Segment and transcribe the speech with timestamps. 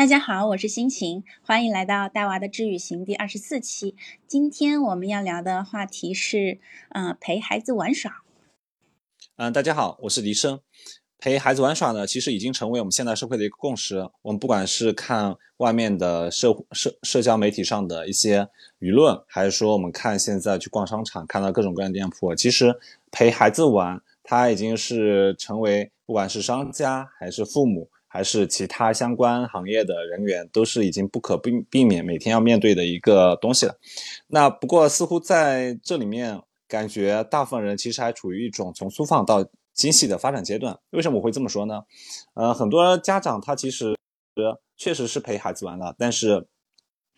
[0.00, 3.94] 大家好，我是心情，欢迎来到带娃的治愈行第二十四期。
[4.26, 6.58] 今天我们要聊的话题是，
[6.94, 8.22] 嗯，陪孩子玩耍。
[9.36, 10.60] 嗯，大家好，我是黎生。
[11.18, 14.08] 陪孩子玩耍呢，其实已经成为我们现代社会的一个共识。
[14.22, 22.74] 我们不管是看外面的社社社交媒体上的一些舆论，还是说我们看现在去逛商场看到各种各样的店铺，其实
[23.12, 27.90] 陪孩子玩，它已经是成为不管是商家还是父母。
[28.12, 33.78] 还是其他相关行业的人员，都是已经不可避避免每天要面对的一个东西了。
[34.26, 40.76] 那不过似乎在这里面，感觉大部分人其实还处于一种从粗放到精细的发展阶段。
[40.90, 41.82] 为什么我会这么说呢？
[42.34, 43.96] 呃，很多家长他其实
[44.76, 46.48] 确实是陪孩子玩了，但是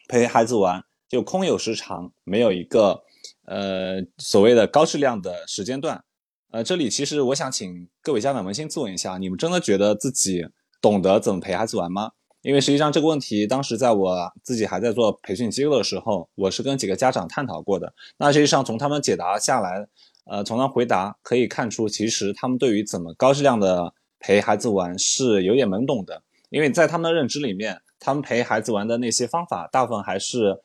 [0.09, 3.03] 陪孩子玩就空有时长，没有一个
[3.47, 6.05] 呃所谓的高质量的时间段。
[6.51, 10.47] 呃，这里其实我想请各位家长扪心自问一下，你们真的觉得自己？
[10.83, 12.11] 懂得怎么陪孩子玩吗？
[12.43, 17.95] 因为实际上这个问题，当时在我自己还在做培训机构的时候，我是跟几个家长探讨过的。
[18.17, 19.87] 那实际上从他们解答下来，
[20.25, 26.21] 呃，从他回答可以看出，其实他们对于怎么高质量的陪孩子玩是有点懵懂的。
[26.51, 30.61] 因为在他们的认知里面，他们陪孩子玩的那些方法，大部分还是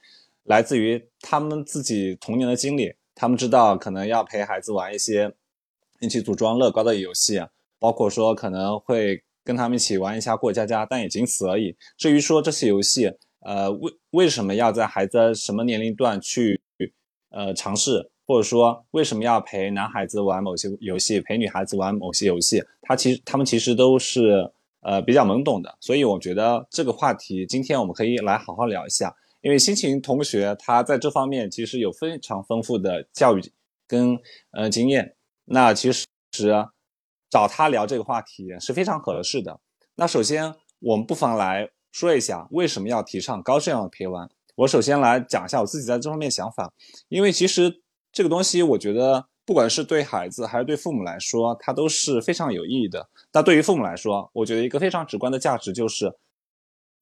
[0.45, 2.95] 来自于他们自己童年的经历。
[3.14, 5.32] 他们知道可能要陪孩子玩一些
[6.00, 7.40] 一起组装乐高的游戏，
[7.78, 9.23] 包括说可能会。
[9.48, 11.73] 跟他们一起玩一下过家家，但也仅此而已。
[11.98, 13.09] 至于说这些游戏，
[13.40, 16.59] 呃，为为什么要在孩子什么年龄段去
[17.30, 25.78] 呃尝试，或者说为什么要陪男孩子玩某些游戏，陪女孩子玩某些游戏，他其实他们其实都是呃比较懵懂的。
[25.80, 33.42] 所以我觉得这个话题今天我们可以来好好聊一下，因为心情同学他在这方面其实有非常丰富的教育
[33.88, 34.20] 跟
[34.52, 35.16] 呃经验。
[35.45, 36.06] 那其实。
[37.30, 39.59] 找他聊这个话题是非常合适的。
[39.95, 44.30] 那首先，我们不妨来说一下为什么要提倡高质量的陪玩。
[44.55, 46.73] 我首先来讲一下我自己在这方面想法，
[47.10, 53.10] 因为其实这个东西，我觉得不管是对孩子还是对父母来说，它都是非常有意义的。
[53.33, 56.11] 那对于父母来说，我觉得一个非常直观的价值就是，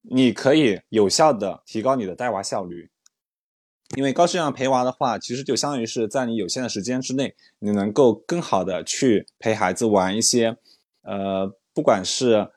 [0.02, 2.90] 你可以有效的提高你的带娃效率。
[3.94, 10.56] 因为高质量陪娃的话，其实就相当于是在你有限的时间之内，你能够更好的去陪孩子玩一些，
[11.02, 12.48] 呃，不管是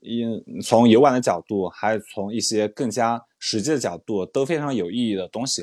[0.00, 5.62] 因从游玩的角度，还是从一些更加实际的角度，都非常有意义的东西。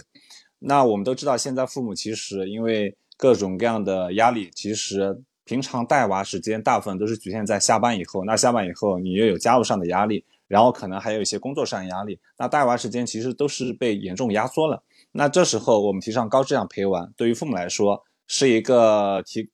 [0.60, 8.24] 那我们都知道，现在父母其实因为各种各样的压力，其实平常带娃时间大部分都是局限在下班以后。
[8.26, 14.84] 那下班以后，你又有家务上的压力，然后可能还有一些工作上的压力，那带娃时间其实都是被严重压缩了。
[15.18, 19.50] 那这时候，我们提倡高质量陪玩，对于父母来说是一个提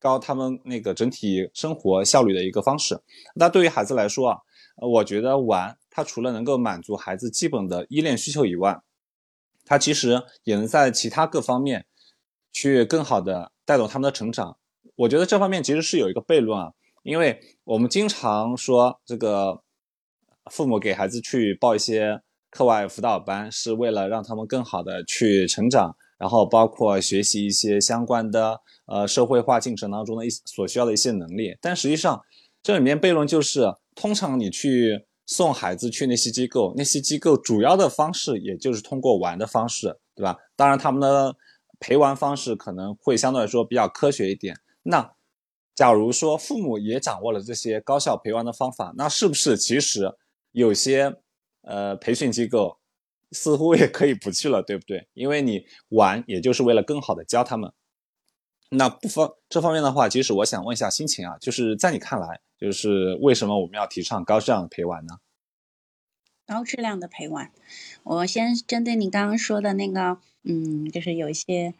[0.00, 2.98] 高他们那个整体生活效率的一个方式。
[3.34, 4.38] 那对于孩子来说啊，
[4.76, 8.80] 我觉得玩它除了能够满足孩子基本的依恋需求以外，
[9.66, 11.84] 它其实也能在其他各方面
[12.50, 14.56] 去更好的带动他们的成长。
[14.96, 19.62] 我觉得这方面其实是有一个悖论啊，因为我们经常说这个
[20.50, 22.22] 父母给孩子去报一些。
[22.52, 31.56] 课外辅导班是为了让他们更好的去成长，然后包括学习一些相关的呃社会化进程当中的一所需要的一些能力。
[31.62, 32.22] 但实际上，
[32.62, 40.36] 这里面悖论就是，通常你去送孩子去那些机构，那些机构主要的方式也就是通过玩的方式，对吧？
[40.54, 41.34] 当然，他们的
[41.80, 44.58] 陪玩方式可能会相对来说比较科学一点。
[44.82, 45.12] 那
[45.74, 50.14] 假如说父母也掌握了这些高效陪玩的方法，那是不是其实
[50.50, 51.16] 有些？
[51.62, 52.78] 呃，培训机构
[53.30, 55.08] 似乎也可以不去了，对不对？
[55.14, 57.72] 因为你玩，也就是为了更好的教他们。
[58.70, 65.18] 那不方这方面的话，其实我想问一下心情啊，就是在你看来，就是为什么我们要提倡高质量的陪玩呢？
[66.46, 67.52] 高质量的陪玩，
[68.02, 71.74] 我先针对你刚刚说的那个，嗯，就是有一些，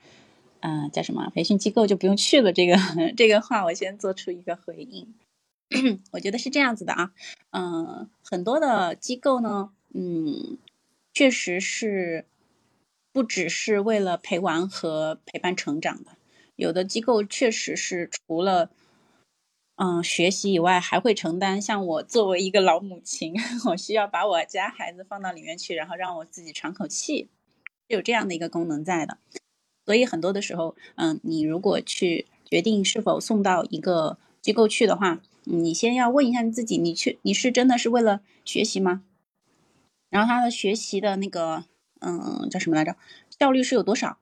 [0.61, 2.77] 嗯，叫什么培训机构就不用去了，这个
[3.17, 5.13] 这个话，我先做出一个回应。
[6.13, 7.13] 我觉得是这样子的啊，
[7.51, 10.59] 嗯，很多的机构呢，嗯，
[11.15, 12.27] 确实是
[13.13, 16.13] 不只是为了陪玩和陪伴成长的，
[16.57, 18.71] 有的机构确实是除了
[19.77, 23.35] 嗯学习以外，还会承担像我作为一个老母亲，
[23.67, 27.29] 我需要把我家孩子放到里面去，然后让我自己喘口气，
[27.89, 29.19] 有这样的一个功能在的。
[29.85, 39.03] 所以很多的时候，嗯，你如果去决定是否送到一个机构去的话，你先要问一下你自己，你去你是真的是为了学习吗？
[40.11, 41.65] 然后他的学习的那个，
[42.01, 42.97] 嗯，叫什么来着？
[43.39, 44.19] 效率是有多少？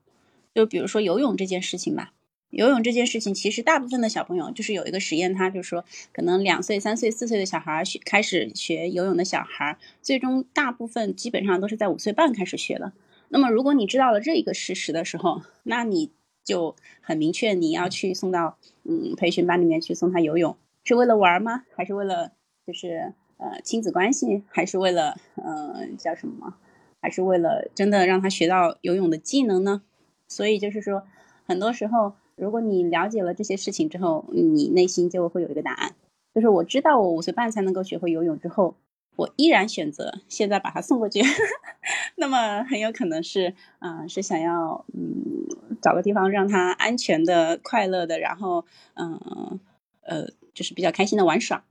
[0.53, 2.13] 就比如说游泳这件事情吧，
[2.49, 12.93] 游泳这件事情，其实大部分的小朋友就是有一个实验，他就说，可能两岁、三岁、四岁的小孩学开始学游泳的小孩，最终大部分基本上都是在五岁半开始学的。
[13.29, 16.11] 那么，如果你知道了这一个事实的时候，那你
[16.43, 21.63] 就很明确你要去送到嗯培训班里面去送他游泳，是为了玩吗？
[21.75, 22.31] 还是为了
[22.65, 24.43] 就是呃亲子关系？
[24.49, 26.55] 还是为了呃叫什么？
[27.01, 29.81] 还是为了真的让他学到游泳的技能呢？
[30.27, 31.03] 所以就是说，
[31.45, 32.13] 很多时候。
[32.37, 35.93] 如果你了解了这些事情之后，你内心就会有一个答案，
[36.33, 38.73] 就是我知道我五岁半才能够学会游泳之后，
[39.15, 41.21] 我依然选择现在把他送过去，
[42.17, 45.45] 那么很有可能是，嗯，是想要，嗯，
[45.83, 49.59] 找个地方让他安全的、快乐的，然后，嗯，
[50.01, 51.63] 呃，就是比较开心的玩耍。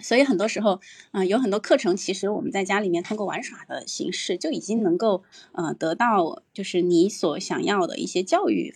[0.00, 0.80] 所以很多时候，
[1.12, 5.22] 嗯，有很多课程，其实我们在家里面通过玩耍的形式就已经能够，
[5.52, 8.74] 呃，得到就是你所想要的一些教育。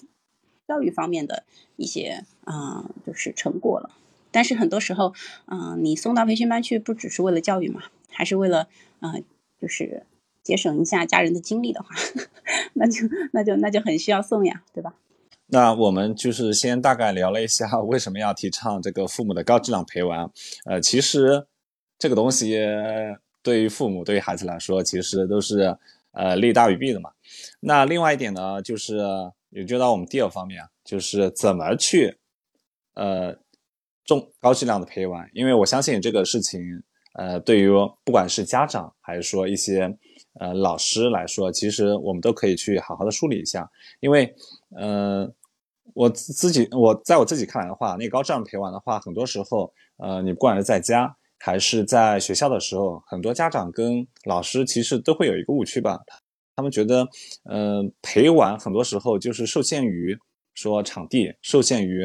[0.69, 1.45] 教育方面的
[1.77, 3.97] 一些啊，就是成果了。
[4.31, 5.15] 但是很多时候，
[5.47, 8.69] 嗯，你送到培训班去，不只是为了教育嘛，还是为了，
[9.01, 9.25] 嗯，
[9.59, 10.05] 就是
[10.43, 11.95] 节省一下家人的精力的话，
[12.75, 14.95] 那就那就那就很需要送呀，对吧？
[15.49, 20.31] 那我们就是先大概聊了一下 为什么要提倡这个父母的高质量陪玩。
[20.65, 21.47] 呃，其实
[21.99, 22.59] 这个东西
[23.43, 25.77] 对于父母对于孩子来说，其实都是
[26.13, 27.11] 呃利大于弊的嘛。
[27.61, 28.99] 那另外一点呢，就是。
[29.51, 32.19] 也就到我们第二方面啊，就是怎么去，
[32.93, 33.35] 呃，
[34.05, 35.27] 重高质量的陪玩。
[35.33, 36.61] 因为我相信这个事情，
[37.15, 37.71] 呃，对于
[38.05, 39.97] 不管是家长还是说一些
[40.39, 43.71] 呃老师来说，其实我们都可以去好好的梳理一下。
[44.01, 44.37] 因为，
[44.77, 45.31] 呃，
[45.95, 55.99] 我自己我在我自己看来的话，那高质量陪玩的话，很多时候，呃，你不管是在家还是在学校的时候，很多家长跟老师其实都会有一个误区吧。
[56.55, 57.07] 他们觉得，
[57.45, 60.19] 呃，陪玩很多时候就是受限于
[60.55, 62.03] 说场地，受限于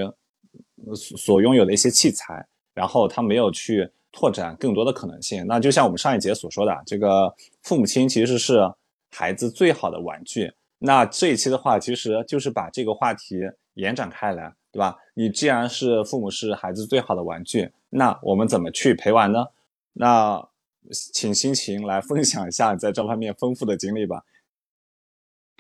[0.95, 5.43] 所拥有的一些器材，然后他没有去拓展更多的可能性。
[5.47, 7.33] 那就像我们上一节所说的，这个
[7.63, 8.59] 父母亲其实是
[9.09, 10.53] 孩子最好的玩具。
[10.85, 13.39] 那这一期的话，其实就是把这个话题
[13.75, 14.97] 延展开来，对吧？
[15.13, 19.47] 你既然是父母是孩子最好的玩具，那我们怎么去陪玩呢？
[19.93, 20.49] 那
[20.91, 24.25] 请心情来分享一下在这方面丰富的经历吧。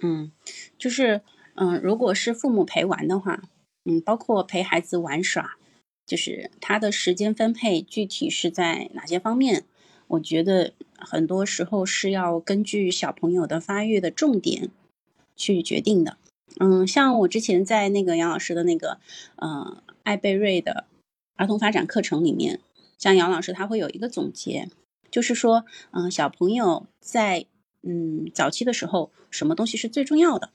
[0.01, 0.33] 嗯，
[0.77, 1.21] 就是，
[1.55, 3.43] 嗯，如果是父母陪玩的话，
[3.85, 5.55] 嗯，包括陪孩子玩耍，
[6.05, 9.63] 就是他的时间分配具体是在哪些方面？
[10.07, 14.69] 我觉得很多时候是要根据小朋友的发育的重点
[15.35, 16.17] 去决定的。
[16.59, 18.99] 嗯，像我之前在那个杨老师的那个，
[19.37, 20.85] 呃，艾贝瑞的
[21.35, 22.59] 儿童发展课程里面，
[22.97, 24.69] 像杨老师他会有一个总结，
[25.09, 27.45] 就是说，嗯，小朋友在。
[27.85, 30.51] 嗯，早期的时候，什么东西是最重要的？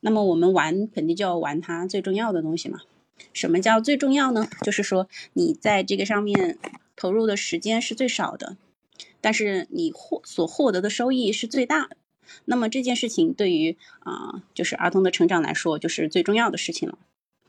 [0.00, 2.80] 那么我们玩肯定就要玩它最重要的东西嘛。
[3.32, 4.46] 什么叫最重要呢？
[4.60, 6.58] 就是说你在这个上面
[6.96, 8.58] 投入的时间是最少的，
[9.22, 11.88] 但是你获所获得的收益是最大。
[12.44, 16.98] 那么这件事情对于啊，就是儿童的成长来说，就是最重要的事情了。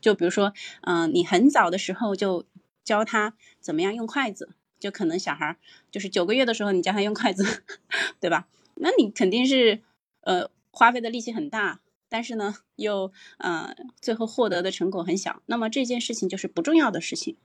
[0.00, 2.46] 就比如说，嗯，你很早的时候就
[2.84, 5.56] 教他怎么样用筷子，就可能小孩
[5.90, 7.62] 就是九个月的时候你教他用筷子，
[8.20, 8.48] 对吧？
[8.76, 9.82] 那你肯定是，
[10.22, 15.42] 呃，花费的力气很大，但是呢，又，呃，最后获得的成果很小。
[15.46, 17.36] 那么这件事情就是不重要的事情。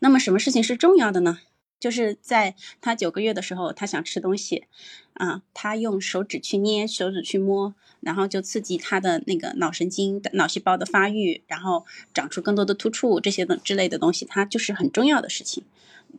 [0.00, 1.40] 那么什么事情是重要的呢？
[1.82, 4.68] 就是在他九个月的时候，他想吃东西，
[5.14, 11.84] 啊，他用手指去捏，手指去摸，然后就刺激他的那个脑神经、脑细胞的发育，然后
[12.14, 15.64] 长出更多的突触，这些的之类的东西，它就是很重要的事情。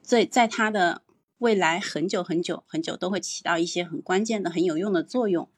[0.01, 1.01] 在在他的。
[1.39, 5.49] 未来很久很久很久都会起到一些很关键的、很有用的作用。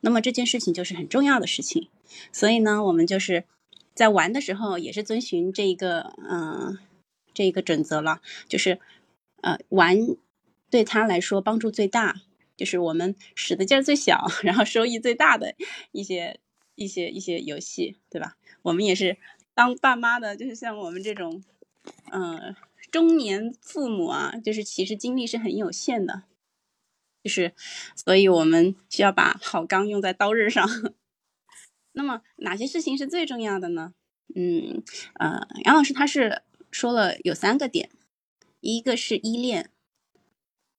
[0.00, 1.88] 那么这件事情就是很重要的事情。
[2.32, 3.44] 所以呢，我们就是
[3.92, 6.78] 在玩的时候也是遵循这一个嗯
[7.34, 8.80] 这一个准则了，就是
[9.44, 9.96] 呃玩
[10.70, 12.22] 对他来说帮助最大，
[12.56, 15.54] 就是我们使的劲儿最小， 然后收益最大的
[15.92, 16.40] 一些
[16.74, 18.36] 一些一些游戏，对吧？
[18.62, 19.18] 我们也是
[19.54, 21.42] 当爸妈的，就是像我们这种
[22.10, 22.56] 嗯。
[22.90, 26.22] 中年父母啊，就是其实精力是很有限的，
[27.24, 27.52] 就是，
[27.96, 30.64] 所以我们需要把好钢用在刀刃上。
[31.92, 33.94] 那么哪些事情是最重要的呢？
[34.36, 34.80] 嗯，
[35.14, 37.90] 呃，杨老师他是说了有三个点，
[38.64, 39.68] 一个是依恋，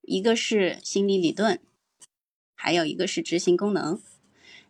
[0.01, 1.60] 一个是心理理论，
[2.56, 4.01] 还有一个是执行功能。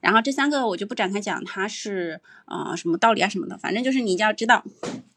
[0.01, 4.65] 然后这三个我就不展开讲，它是啊什么道理啊什么的，反正就是你就要知道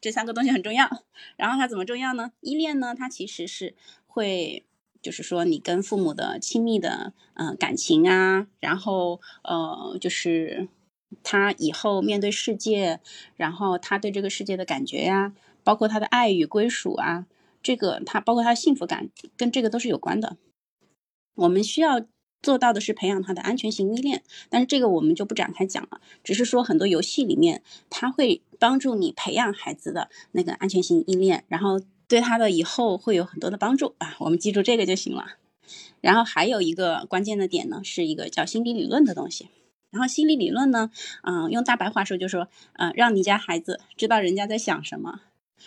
[0.00, 0.88] 这三个东西很重要。
[1.36, 2.30] 然后它怎么重要呢？
[2.40, 3.74] 依恋呢，它其实是
[4.06, 4.64] 会，
[5.02, 10.68] 就是说你跟父母的亲密的嗯感情啊，然后呃就是
[11.24, 13.00] 他以后面对世界，
[13.34, 17.26] 然后他对这个世界的感觉呀，包括他的爱与归属啊，
[17.62, 20.36] 这个他包括他的幸福感，跟这个都是有关的。
[21.34, 22.04] 我们需要
[22.42, 35.36] 做到的是培养他的安全型依恋，但是这个我们就不展开讲了，只是说很多游戏里面，他会帮助你培养孩子的那个安全型依恋，然后对他的以后会有很多的帮助啊，我们记住这个就行了。
[36.00, 39.48] 然后还有一个关键的点呢，是一个叫心理理论的东西。
[39.90, 40.90] 然后心理理论呢，
[41.22, 45.20] 嗯，用大白话说就是说，嗯，让你家孩子知道人家在想什么，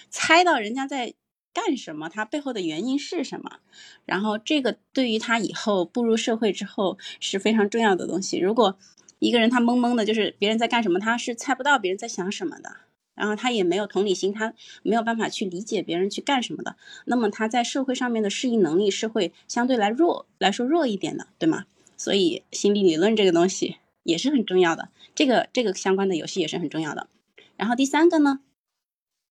[0.10, 1.14] 猜到人家在
[1.54, 3.60] 干什么，他背后的原因是什么。
[4.06, 8.38] 然后这个对于他以后步入社会之后是非常重要的东西。
[8.40, 8.78] 如果
[9.20, 12.78] 一个人他懵懵的，就是别人在干什么，他是猜不到别人在想什么的。
[13.14, 14.54] 然后他也没有同理心，他
[14.84, 16.76] 没有办法去理解别人去干什么的。
[17.06, 21.66] 那么他在社会上面的适应能力是会相对来弱来说弱一点的，对吗？
[21.98, 23.78] 所以心理理论这个东西。
[24.04, 27.08] 也是很重要的，这个这个相关的游戏也是很重要的。
[27.56, 28.40] 然后第三个呢，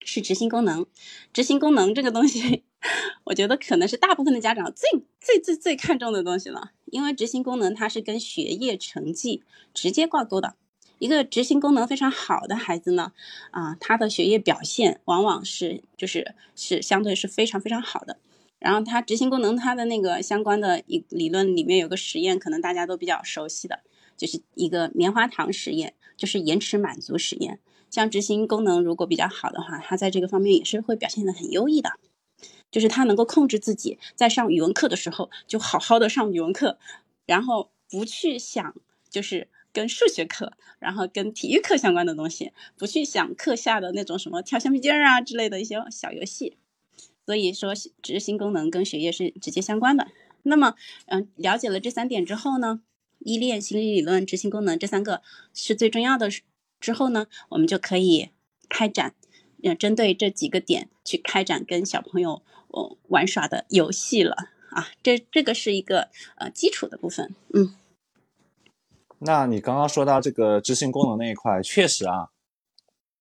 [0.04, 0.87] 是执行功能。
[1.33, 2.64] 执行功能这个东西，
[3.25, 9.42] 我觉得可能是大部分的家长最最最最看重的东西了，因为执行功能它是跟学业成绩
[9.75, 10.57] 直接挂钩的。
[10.99, 13.12] 一个执行功能非常好的孩子呢，
[13.52, 18.19] 啊，他的学业表现往往是就是是相对是非常非常好的。
[18.59, 23.80] 然后他执行功能它的那个相关的一理论里面有个实验，可能大家都比较熟悉的。
[24.19, 27.59] 就是一个棉花糖实验，就是延迟满足实验。
[27.90, 31.92] 像执行功能如果比较好的话，他在这个方面也是会表现的很优异的。
[32.70, 36.78] 就是他能够控制自己在上语文课的时候，就好好的上语文课，
[37.26, 38.75] 然后不去想
[39.11, 46.56] 就是跟数学课，然后跟体育课相关的东西，不去想课下的那种什么跳橡皮筋儿啊之类的一些小游戏。
[47.26, 50.06] 所以说，执行功能跟学业是直接相关的。
[50.44, 50.75] 那么，
[51.06, 52.82] 嗯，了解了这三点之后呢？
[53.18, 55.20] 依恋、心理理论、执行功能这三个
[55.52, 56.30] 是最重要的。
[56.80, 58.30] 之后呢，我们就可以
[58.68, 59.14] 开展，
[59.62, 64.34] 呃，针对这几个点去开展跟小朋友哦玩耍的游戏了
[64.70, 64.88] 啊。
[65.02, 67.34] 这这个是一个呃基础的部分。
[67.52, 67.75] 嗯，
[69.18, 72.30] 那你刚刚说到这个执行功能那一块，确实啊。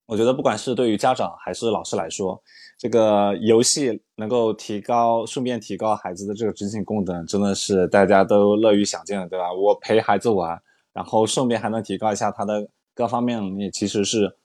[0.06, 2.42] 我觉得不管是对于家长还是老师来说，
[2.80, 9.54] 这个游戏能够提高，顺便提高孩子的这个执行功能，真的是大家都乐于想见的，对吧？
[9.54, 10.60] 我陪孩子玩，
[10.94, 12.68] 然后顺便还能提高一下他的
[13.00, 14.36] 各方面能力，其实是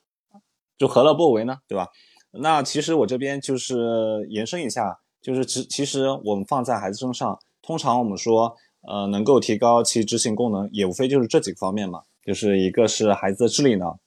[0.79, 1.89] 就何乐不为呢，对吧？
[2.31, 8.55] 那其实我这边就是延伸一下，就是其其实我们放在孩子身上，通常我们说，
[8.87, 13.99] 呃，能够提高其执行功能，也无非就是这几个方面嘛，就是一个是孩子的智力脑。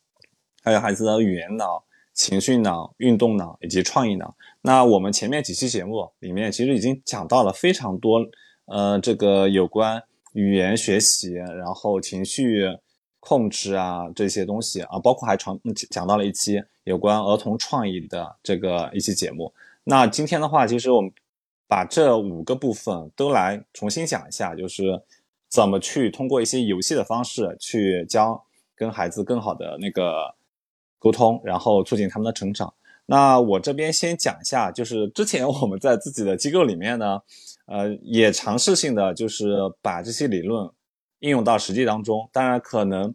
[0.63, 4.33] 还有孩子的语言脑、情绪脑、运动脑以及创意脑。
[4.61, 8.25] 那我们前面几期节目里面其实已经讲到了非常多，
[8.65, 10.01] 呃，这个有关
[10.33, 12.65] 语言学习，然后情绪
[13.27, 19.53] 控制啊这些东西啊，包括还传讲到了一期有关儿童创意的这个一期节目。
[19.83, 21.11] 那今天的话，其实我们
[21.67, 24.83] 把这五个部分都来重新讲一下，就是
[25.49, 30.35] 怎么去通过一些游戏的方式去教跟孩子更好的那个。
[30.99, 32.73] 沟通，然后促进他们的成长。
[33.05, 37.21] 那我这边先讲一下，就是之前我们在自己的机构里面呢，
[37.67, 40.67] 呃，也尝试性的就是把这些理论
[41.19, 42.29] 应用到实际当中。
[42.31, 43.13] 当然，可能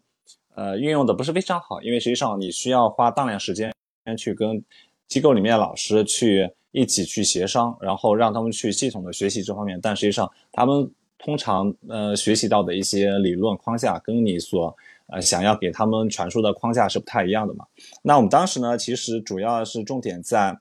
[0.54, 3.72] 呃运用的不是非常好，因为实际上你需要花大量时间
[4.16, 4.62] 去跟
[5.08, 9.78] 机构里面的老师去一起去协商，然后让他们去系统的学习这方面。
[9.80, 14.74] 但实际上，他们通常呃学习到的一些理论框架跟你所
[15.06, 17.66] 呃，想要给他们传输的框架是不太一样的嘛？
[18.02, 20.56] 那我们当时呢，其实主要是重点在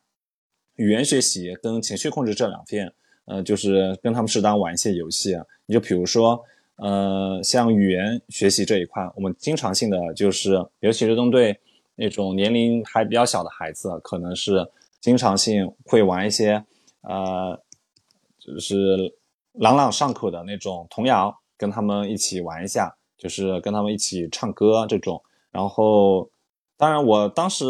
[0.76, 2.92] 语言学习跟情绪控制这两片，
[3.26, 5.38] 呃，就是跟他们适当玩一些游戏。
[5.66, 6.44] 你就比如说，
[6.82, 11.60] 呃，像语言学习这一块，我们经常性的就是，尤其是针对
[11.96, 14.68] 那种年龄还比较小的孩子，可能是
[15.00, 16.66] 经常性会玩一些，
[17.02, 17.62] 呃，
[18.40, 19.16] 就是
[19.54, 22.98] 朗朗上口的那种童谣，跟他们一起玩一下。
[23.22, 25.22] 就是跟他们一起唱歌这种，
[25.52, 26.28] 然后，
[26.76, 27.64] 当然我当时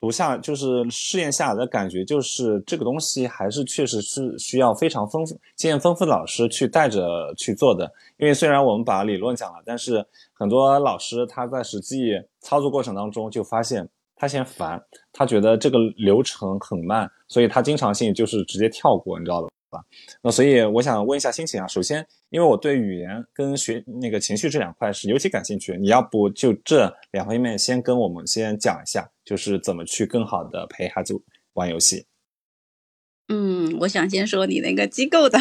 [0.00, 7.90] 读下就是试验下来的感觉，就是这个东西还是确实是需要非常丰富经验丰富的老师去带着去做的。
[8.16, 14.80] 因为虽然我们把理论讲了，但是很多老师他在实际操作过程当中就发现他嫌烦，
[15.12, 19.48] 他觉得这个流程很慢，所以他经常性就是直接跳过，你知道的。
[19.70, 19.84] 吧，
[20.22, 21.66] 那所以我想问一下心情啊。
[21.66, 31.20] 首先，因为我对语言跟学那个情绪这两块是尤其感兴趣，你要不就这两方面先跟我们先讲一下，就是怎么去更好的陪孩子
[31.52, 32.06] 玩游戏。
[33.28, 35.38] 嗯，我想先说你那个机构的，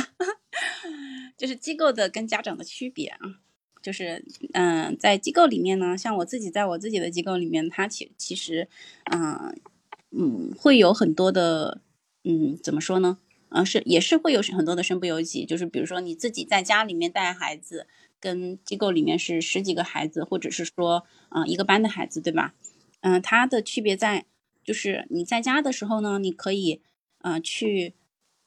[1.38, 3.40] 就是机构的跟家长的区别啊。
[3.82, 8.68] 就是嗯，在机构里面呢，像我自己在我自己的机构里面，它其其实，
[9.14, 9.56] 嗯
[10.12, 11.80] 嗯，会有很多的，
[12.26, 13.20] 嗯，怎么说呢？
[13.48, 17.88] 嗯，是也是会有很多的身不由己，就是比如说你自己在家里面带孩子，
[18.20, 22.54] 跟机构里面是十几个孩子，或者是说，嗯，一个班的孩子，对吧？
[23.02, 24.26] 嗯，它的区别在，
[24.64, 26.82] 就是你在家的时候呢，你可以，
[27.20, 27.96] 嗯，去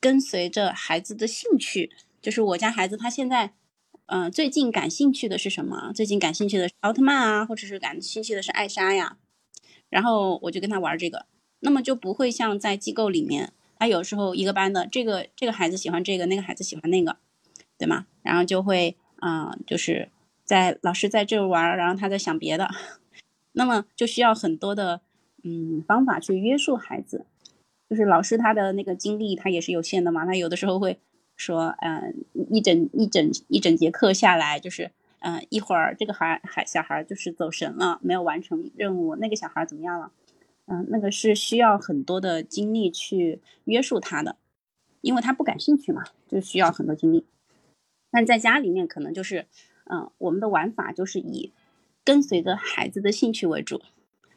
[0.00, 1.90] 跟随着孩子的兴趣，
[2.20, 3.54] 就是我家孩子他现在，
[4.06, 5.92] 嗯，最近感兴趣的是什么？
[5.94, 9.18] 最近感兴趣的是奥特曼啊，或者是感兴趣的是艾莎呀，
[9.88, 11.26] 然后我就跟他玩这个，
[11.60, 13.52] 那么就不会像在机构里面。
[13.76, 17.16] 他有时候一个班的这个这个孩子喜欢这个，那个孩子喜欢那个，
[17.78, 18.06] 对吗？
[18.22, 20.10] 然后就会啊，就是
[20.44, 22.68] 在老师在这玩，然后他在想别的，
[23.52, 25.00] 那么就需要很多的
[25.42, 27.26] 嗯方法去约束孩子。
[27.88, 31.00] 就是老师他的那个精力他也是有限的嘛，他有的时候会
[31.36, 40.12] 说，嗯，一整一整一整节课下来，就是嗯一会儿这个孩孩小孩就是走神了，没有完成任务，那个小孩怎么样了？
[40.66, 44.36] 嗯，那个是需要很多的精力去约束他的，
[45.00, 47.26] 因为他不感兴趣嘛，就需要很多精力。
[48.12, 49.46] 但在家里面可能就是，
[49.90, 51.52] 嗯，我们的玩法就是以
[52.04, 53.82] 跟随着孩子的兴趣为主，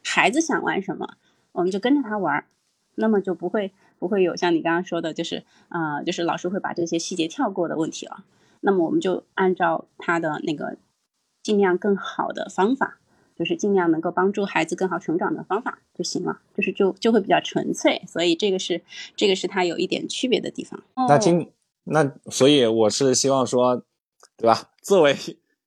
[0.03, 1.15] 孩子想玩什么，
[1.53, 2.45] 我们就跟着他玩，
[2.95, 8.23] 那么就不会不会有像你刚刚说的，就是啊，就是老师会把这些细节跳过的问题了。
[8.61, 10.77] 那么我们就按照他的那个
[11.41, 12.99] 尽量更好的方法。
[13.35, 18.83] 就是尽量能够帮助孩子更好成长的方法就行了，就是就就会比较纯粹，所以这个是
[19.15, 20.79] 这个是它有一点区别的地方。
[21.09, 21.51] 那今
[21.85, 23.83] 那所以我是希望说，
[24.37, 24.69] 对吧？
[24.83, 25.15] 作为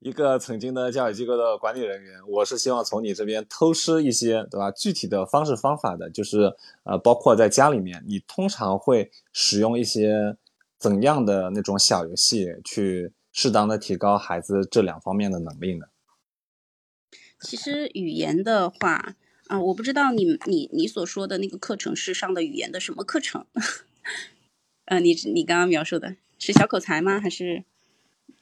[0.01, 4.71] 一个曾经的教育机构的管理人员，我是希望从你这边偷师一些，对吧？
[4.71, 10.37] 具体的方式方法的，就是呃，包括在家里面，你通常会使用一些
[10.79, 15.87] 怎样的那种小游戏，去适当的提高孩子这两方面的能力呢？
[17.41, 23.47] 其实语言的话，啊，我不知道你你你所说的那个课程是上的语言的什么课程？
[24.85, 27.19] 呃，你你刚刚描述的是小口才吗？
[27.19, 27.65] 还是？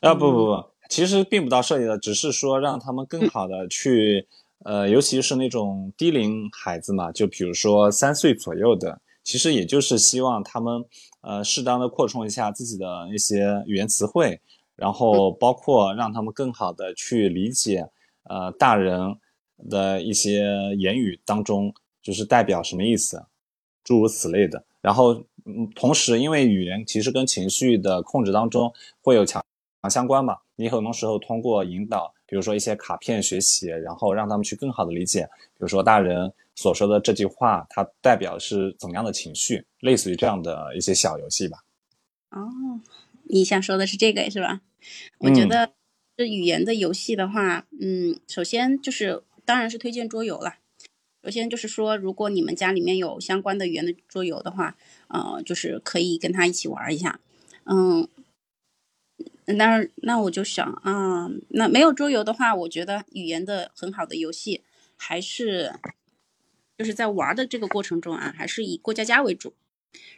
[0.00, 4.26] 啊，不不不，其实并不到设计的，只是说让他们更好的去，
[4.64, 10.84] 呃，尤其是那种低龄孩子嘛，就比如说三岁左右的，其实也就是希望他们，
[11.22, 14.40] 呃，适当的扩充一下自己的一些语言词汇，
[14.76, 17.88] 然后包括让他们更好的去理解。
[18.26, 19.18] 呃，大人
[19.68, 23.22] 的一些言语当中，就是代表什么意思，
[23.84, 24.64] 诸如此类的。
[24.80, 25.12] 然后，
[25.44, 29.44] 嗯，同时，因为语言其实跟情绪的控制当中会有强
[29.84, 41.58] 强相关嘛，你很多时候通过引导，比如说一些卡片学习，然后让他们去更好的理解，比如说大人所说的这句话，它代表是怎么样的情绪，类似于这样的一些小游戏吧。
[42.30, 42.48] 哦，
[43.24, 44.62] 你想说的是这个是吧？
[45.18, 45.72] 我觉得。
[46.16, 50.58] 这语言的游戏的话，嗯，首先就是当然是推荐桌游了。
[51.24, 54.76] 首先就是说，如果你们家里面有相关的语言的桌游的话，
[55.08, 57.18] 呃，就是可以跟他一起玩一下。
[57.64, 58.06] 嗯，
[59.46, 64.62] 那那我就想啊，那没有桌游的话，我觉得语言的很好的游戏
[64.96, 65.72] 还是
[66.78, 69.54] 就是在玩的这个过程中啊，还是以过家家为主，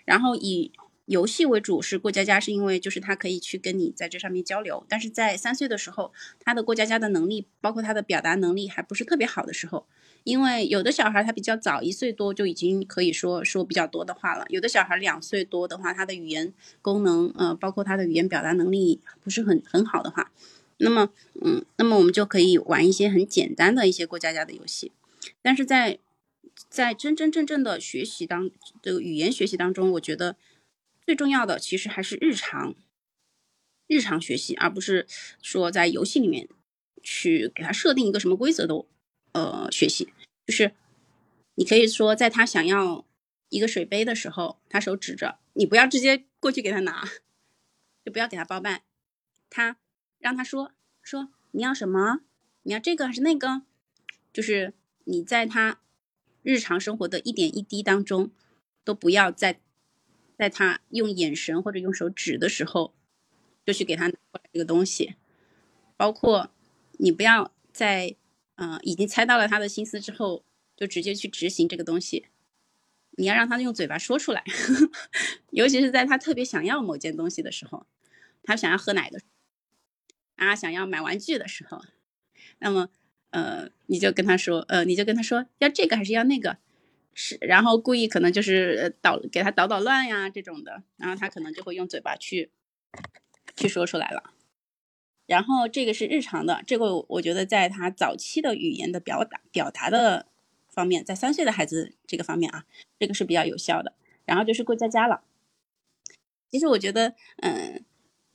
[0.04, 0.72] 然后以。
[1.08, 4.84] 游戏为主是过家家，是因为就是他可以去跟你在这上面交流。
[4.88, 9.86] 但是在三岁的时候，他的过家家的能力，包括他的表达能力还不是特别好的时候，
[10.26, 14.44] 因为有的小孩他比较早，一岁多就已经可以说说比较多的话了。
[14.48, 20.32] 有的小孩两岁多的话，他的语言功能，呃，包括他的语言表达能力不是很很好的话，
[20.78, 21.12] 那么，
[21.44, 24.90] 嗯，那么我们就可以玩一些很简单的一些过家家的游戏。
[25.40, 26.00] 但是在
[26.68, 28.50] 在真真正正的学习当
[28.82, 30.36] 这个语言学习当中，我觉得。
[31.06, 32.74] 最重要的其实还是日常，
[33.86, 35.06] 日常学习，而不是
[35.40, 36.48] 说在游戏里面
[37.00, 38.74] 去给他设定一个什么规则的，
[39.36, 40.12] 呃，学习。
[40.46, 40.72] 就是
[41.56, 43.04] 你可以说，在他想要
[43.50, 47.04] 一个水杯的时候，他手指着，你不要直接过去给他拿，
[48.02, 48.82] 就不要给他包办，
[49.50, 49.76] 他
[50.18, 50.72] 让他说
[51.02, 52.20] 说你要什么，
[52.62, 53.62] 你要这个还是那个，
[54.32, 54.72] 就是
[55.04, 55.80] 你在他
[56.42, 58.30] 日常生活的一点一滴当中，
[58.82, 59.60] 都不要在。
[60.38, 62.92] 在他用眼神或者用手指的时候，
[63.64, 64.10] 就去给他
[64.52, 65.14] 这个东西。
[65.96, 66.50] 包括
[66.98, 68.16] 你不要在
[68.56, 70.44] 嗯已经猜到了他的心思之后，
[70.76, 72.26] 就直接去执行这个东西。
[73.18, 74.44] 你要让他用嘴巴说出来，
[75.50, 77.86] 尤其是在他特别想要某件东西的时候，
[78.42, 79.20] 他想要喝奶的
[80.36, 81.80] 啊，想要买玩具的时候，
[82.58, 82.90] 那么
[83.30, 86.58] 呃你就跟他说呃你就跟他说要这个还是要那个。
[87.18, 92.50] 是，然后故意可能就是捣给他捣捣乱呀这种的，然后他可能就会用嘴巴去
[93.56, 94.34] 去说出来了。
[95.26, 100.26] 然后这个是日常的，这个我觉得在他早期的语言的表达表达的
[100.68, 102.64] 方面，在三岁的孩子这个方面啊，
[102.98, 103.92] 这个是比较有效的。
[104.24, 105.22] 然后就是过家家了。
[106.50, 107.84] 其实我觉得，嗯，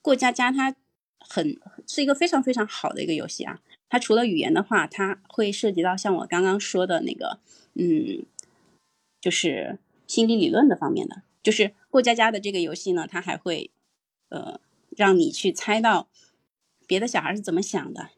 [0.02, 0.76] 过家家它
[1.20, 3.62] 很是一个非常非常好的一个游戏啊。
[3.90, 7.40] 它除了语言的话，它会涉及到像我刚刚说的那个，
[7.74, 8.26] 嗯，
[9.20, 11.24] 就是心理理论的方面的。
[11.44, 13.72] 就是过家家的这个游戏呢，它还会，
[14.30, 14.62] 呃，
[14.96, 16.08] 让你去猜到
[16.92, 18.10] 别的小孩是怎么想的，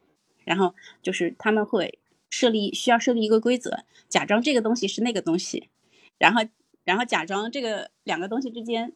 [0.46, 2.00] 然后就是他们会
[2.32, 5.70] 设立需要设立一个规则，假装这个东西是那个东西，
[6.18, 6.42] 然后
[6.84, 8.94] 然后假装这个两个东西之间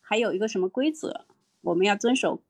[0.00, 1.26] 还有一个什么规则，
[1.60, 2.42] 我们要遵守。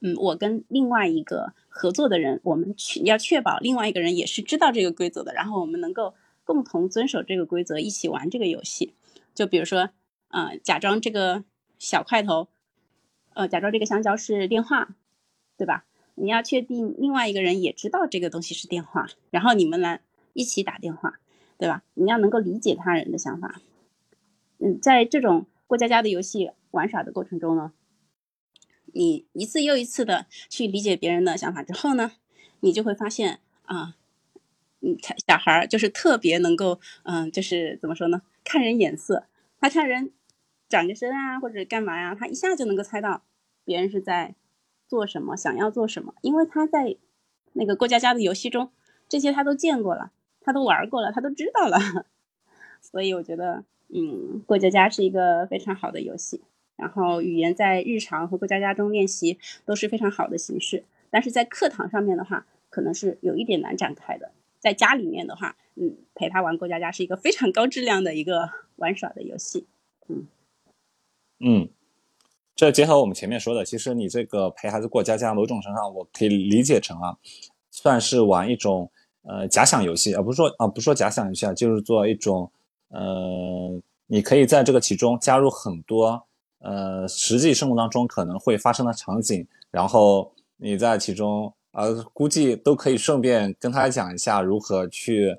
[0.00, 8.94] 嗯，我跟另外一个合作的人，我们去要确保另外一个人也是知道这个规则的，然后我们能够共同遵守这个规则，一起玩这个游戏。
[9.32, 9.90] 就比如说。
[10.28, 11.44] 啊，假装这个
[11.78, 12.48] 小块头，
[13.34, 14.96] 呃，假装这个香蕉是电话，
[15.56, 15.84] 对吧？
[16.16, 20.00] 你要确定另外一个人也知道这个东西是电话，然后你们来
[20.32, 21.18] 一起打电话，
[21.58, 21.82] 对吧？
[21.94, 23.60] 你要能够理解他人的想法。
[24.58, 27.72] 嗯，在这种过家家的游戏玩耍的过程中呢，
[28.86, 32.12] 你一次又一次的去理解别人的想法之后呢，
[32.60, 33.96] 你就会发现啊，
[34.80, 38.22] 你看小孩儿就是特别能够，嗯，就是怎么说呢？
[38.44, 39.26] 看人眼色，
[39.60, 40.12] 他看人。
[40.66, 42.16] 转个身啊，或者干嘛呀？
[42.18, 43.22] 他一下就能够猜到
[43.64, 44.34] 别人是在
[44.94, 46.96] 做什么，想要做什么，因为他在
[47.54, 48.70] 那个过家家的游戏中，
[49.08, 52.06] 这些他都见过了，他都玩过了，他都知道了。
[52.80, 56.42] 所以我觉得，嗯，过家家是一个非常好的游戏。
[56.76, 64.30] 然后语言在日常和过家家中练习都是非常好的形式，但是在课堂上面的话，可能是有一点难展开的。
[64.60, 69.66] 在家里面的话，嗯，陪他玩过家家是一个非常高质量的一个玩耍的游戏，
[70.08, 70.28] 嗯。
[71.40, 71.68] 嗯，
[72.56, 77.16] 这结合我们前面说的，其实你这个陪孩子过家家，某种程度上我可以理解成啊，
[77.72, 78.88] 算是玩一种
[79.22, 82.48] 呃假想游戏，而不是说啊不是说假想游戏啊，就是做一种
[82.90, 86.24] 呃，你可以在这个其中加入很多
[86.60, 95.36] 呃实际生活当中可能会发生的场景，然后你在其中呃估计都可以顺便跟他讲一下如何去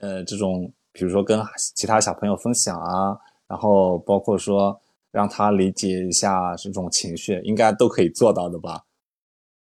[0.00, 1.38] 呃这种，比如说跟
[1.74, 4.80] 其他小朋友分享啊，然后包括说。
[5.14, 8.84] 让他理解一下这种情绪，应该都可以做到的吧？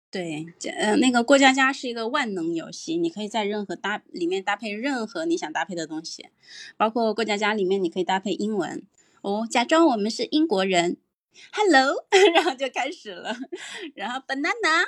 [0.10, 0.48] 对，
[0.80, 6.30] 呃，那个过家家是一个万能游戏，你可以在任何搭里面搭配任何你想搭配的东西，
[6.76, 8.82] 包括过家家里面你可以搭配英文
[9.22, 10.98] 哦，假装我们是英国人
[11.52, 13.36] ，Hello， 然后就开始了，
[13.94, 14.86] 然后 banana，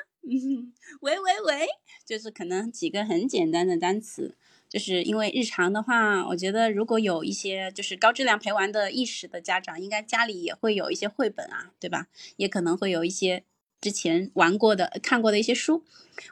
[1.02, 1.68] 喂喂喂，
[2.04, 4.36] 就是可能几个很简单的单词。
[4.68, 12.08] 就是因为日常的话，我觉得如果有一些就是高质量陪玩的意识的家长，应该家里也会有一些绘本啊，对吧？
[12.38, 13.44] 也可能会有一些
[13.80, 15.84] 之前玩过的、看过的一些书，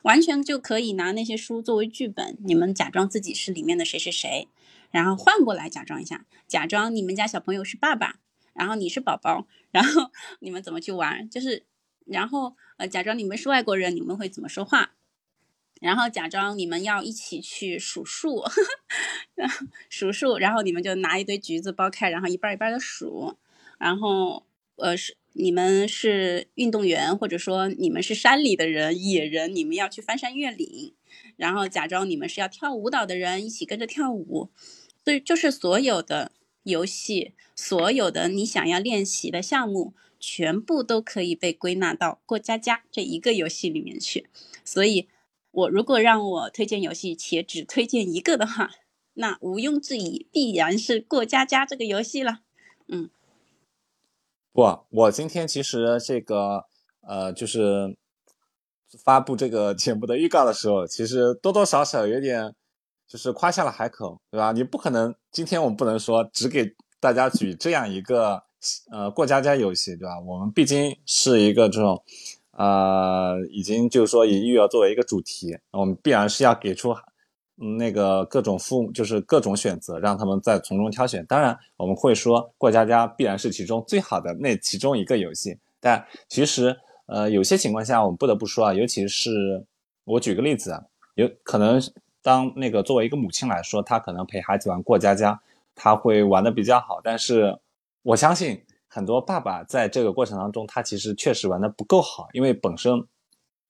[0.02, 2.38] 完全就可以拿那些书作为剧本。
[2.44, 4.48] 你们假装自己是里面的谁谁谁，
[4.92, 8.16] 然后换过来假装一下，假装你们家小朋友是爸爸，
[8.54, 10.10] 然后你是宝宝，然后
[10.42, 11.30] 你们怎么去玩？
[11.30, 11.64] 就是，
[12.06, 14.94] 然后呃，假装你们是外国人，你们会怎么说话？
[15.84, 18.42] 然后假装你们要一起去数数，
[19.90, 23.36] 数数，然后你们就拿一堆橘子剥开，然后一半一半的数。
[23.78, 24.46] 然后，
[24.78, 30.94] 呃，是你们是运动员，或者说你们是山里的人、野人，你们要去翻山越岭。
[31.36, 34.50] 然后假装你们是要跳舞蹈的人，一起跟着跳舞。
[35.04, 36.32] 所以，就是所有的
[36.64, 44.30] 游戏，所有的你想要练习的项目，全部都可以被归纳到过家家这一个游戏里面去。
[44.64, 45.10] 所以。
[45.54, 48.72] 我如果让我推荐游戏，且只推荐一个的话，
[49.14, 52.40] 那毋庸置疑，必然是过家家这个游戏了。
[52.88, 53.12] 嗯，
[54.52, 56.66] 不，我今天其实这个
[57.02, 57.96] 呃，就是
[59.04, 62.56] 发布这个节目的预告的时候，其实多多少少有点
[63.08, 64.52] 就是夸下了海口，对吧？
[64.54, 68.42] 你不可能今天我们不能说只给大家举这样一个
[68.92, 70.20] 呃过家家游戏，对吧？
[70.20, 72.04] 我们毕竟是一个这种。
[72.56, 76.96] 呃，已经就是说以育儿作为一个主题，我们必然是要给出
[77.56, 81.26] 那个各种父母，就是各种选择，让他们在从中挑选。
[81.26, 85.58] 当然，我们会说过家家必然是其中最好的那其中一个游戏。
[85.80, 89.66] 但其实，呃，有些情况下我们不得不说啊，尤其是
[90.04, 90.84] 我举个例子啊，
[91.16, 91.82] 有可能
[92.22, 95.42] 当那个作为一个母亲来说，她可能陪孩子玩过家家，
[95.74, 97.02] 她会玩的比较好。
[97.04, 97.58] 但是
[98.04, 98.64] 我相信。
[98.94, 103.04] 很多爸爸在这个过程当中，他其实确实玩的不够好，因为本身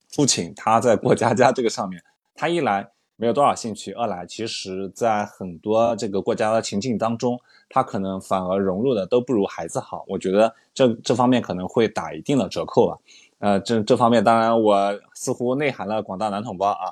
[0.10, 2.04] 父亲他在过家家这个上面，
[2.36, 10.04] 他一来没有多少兴趣，二来其实在很多这个过家的情境当中，他可能反而融入的都不如孩子好。
[10.10, 12.98] 我觉得这这方面可能会打一定的折扣吧。
[13.40, 16.92] 呃，这这方面当然我似乎内涵了广大男同胞啊，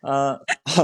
[0.00, 0.40] 呃，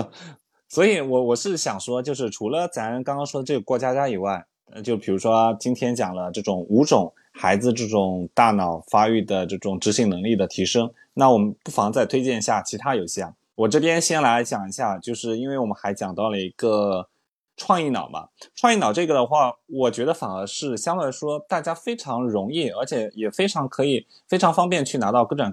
[0.68, 4.44] 所以我我是想说，就是除了咱刚刚说的这个过家家以外，
[4.82, 13.34] 就比如说今天讲了这种五种孩子这种大脑发育的这种执行能力的提升，那我们不妨再推荐一下其他游戏啊。
[13.54, 17.08] 我这边先来讲一下，就是因为我们还讲到了一个。
[17.54, 25.52] 创意脑嘛，创意脑这个的话，我觉得反而是相对来说大家非常容易，而且也非常可以、非常方便去拿到各种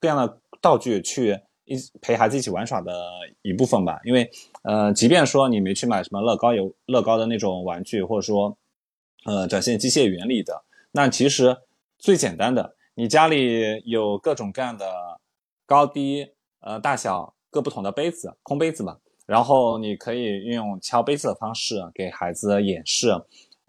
[0.00, 2.92] 各样的道具去一陪孩子一起玩耍的
[3.42, 4.00] 一部分吧。
[4.02, 4.28] 因为
[4.62, 8.56] 呃，即便说你没去买什么乐高有乐高的那种玩具，或者说
[9.24, 11.56] 呃展现机械原理的，那其实
[11.98, 15.20] 最简单的，你家里有各种各样的
[15.66, 16.28] 高低
[16.60, 18.98] 呃大小各不同的杯子，空杯子嘛。
[19.24, 23.10] 然后你可以运用敲杯子的方式给孩子演示，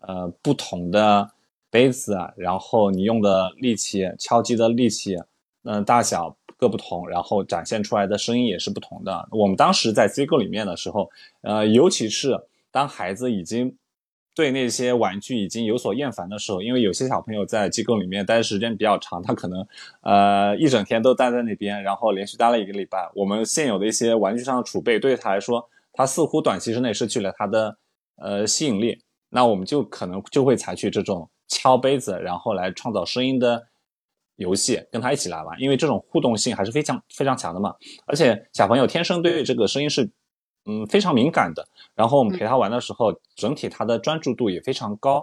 [0.02, 1.30] 呃，不同的
[1.70, 5.16] 杯子，然后你用的力气、敲击的力气，
[5.64, 9.28] 嗯，大小各不同，然后展现出来的声音也是不同的。
[9.32, 11.10] 我们当时在机构里面的时候，
[11.42, 12.40] 呃，尤其是
[12.72, 13.76] 当孩子已经。
[14.36, 19.64] 对那些玩具已经有所厌烦的时候，因为有些小朋友在机构里面待的时间比较长，他可能，
[20.02, 23.08] 呃，一整天都待在那边，然后连续待了一个礼拜。
[23.14, 27.78] 我们现有的一些玩具上的储备，对于他来说，他似乎短期之内失去了他的
[28.16, 29.00] 呃吸引力。
[29.30, 33.68] 那我们就可能就会采取这种敲杯子，然后来创造声音的
[34.36, 37.74] 游戏，跟他一起来玩，因为这种互动性还是非常非常强的嘛。
[38.06, 40.10] 而且小朋友天生对这个声音是。
[40.66, 41.68] 嗯，非常敏感的。
[41.94, 45.22] 然后我们陪他玩的时候，整体他的专注度也非常高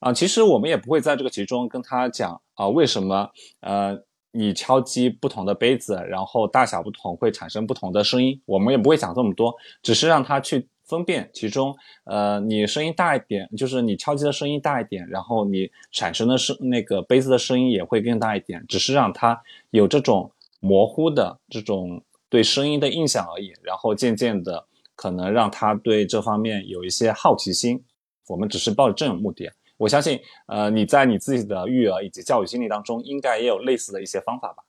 [0.00, 0.12] 啊。
[0.12, 3.98] 其实我们也不会在这个其中跟他讲啊，为什么呃
[4.32, 8.38] 你敲击不同的杯子，然后大小不同会产生不同的声音。
[8.44, 11.74] 我们也不会讲这么多，只是让他去分辨其中
[12.04, 18.64] 呃你声音大一点，就是你敲击的声音大一点，然后你产生的声那个杯子的声音也会更大一点。
[18.68, 23.52] 只是让他有这种模糊的这种对声音的印象而已。
[23.62, 24.66] 然后渐渐的。
[24.94, 27.82] 可能让他对这方面有一些好奇心，
[28.28, 29.50] 我们只是抱着这种目的。
[29.78, 34.62] 我相信，呃，你在你自己的育儿以及教育经历当中，应该也有类似的一些方法吧？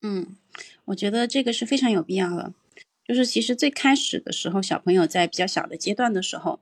[0.00, 0.34] 嗯，
[0.86, 2.52] 我觉得这个是非常有必要的。
[3.12, 6.60] 就是其实最开始的时候，小朋友在比较小的阶段的时候，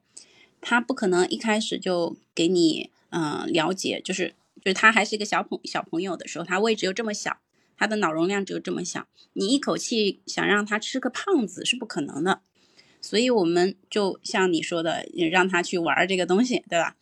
[0.61, 7.37] 他不可能一开始就给你，嗯，了解，就是就是他还是一个小朋小朋友的时候，他胃只有这么小，
[7.77, 12.41] 他的脑容量只有这么小，你一口气想让他吃个胖子是不可能的。
[13.01, 16.97] 所以我们就像你说的，让他去玩这个东西，对吧？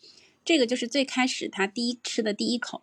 [0.45, 2.83] 这个就是最开始他第一吃的第一口，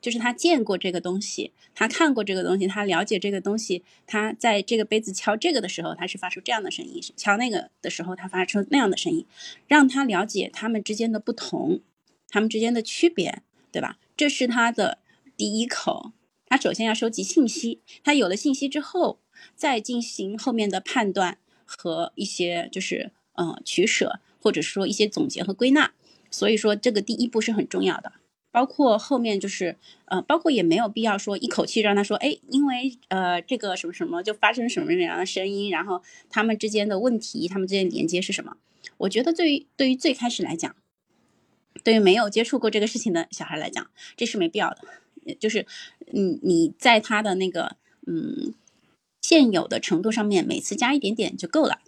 [0.00, 3.82] 就是他见过这个东西，他看过这个东西，他了解这个东西。
[4.06, 9.26] 他在这个杯子敲这个的时候，他是发出这样的声音；敲那个的时候，他发出那样的声音，
[9.66, 11.80] 让他了解他们之间的不同，
[12.28, 13.98] 他们之间的区别，对吧？
[14.16, 14.98] 这是他的
[15.36, 16.12] 第一口。
[16.46, 19.20] 他首先要收集信息，他有了信息之后，
[19.54, 21.38] 再进行后面的判断。
[21.68, 25.92] 和一些就是嗯取舍，或者说一些总结和归纳，
[26.30, 28.12] 所以说这个第一步是很重要的。
[28.56, 38.56] 包括后面就是呃，包括也没有必要说一口气让他说，哎，因为呃这个什么什么就发生什么什么样的声音，然后他们之间的问题，他们之间连接是什么？
[38.96, 40.74] 我觉得对于对于最开始来讲，
[41.84, 44.78] 对于没有接触过这个事情的小孩来讲，这是没必要的。
[45.38, 45.66] 就是
[46.12, 48.54] 你你在他的那个嗯。
[49.22, 51.80] 现有的程度上面，每次加一点点就够了。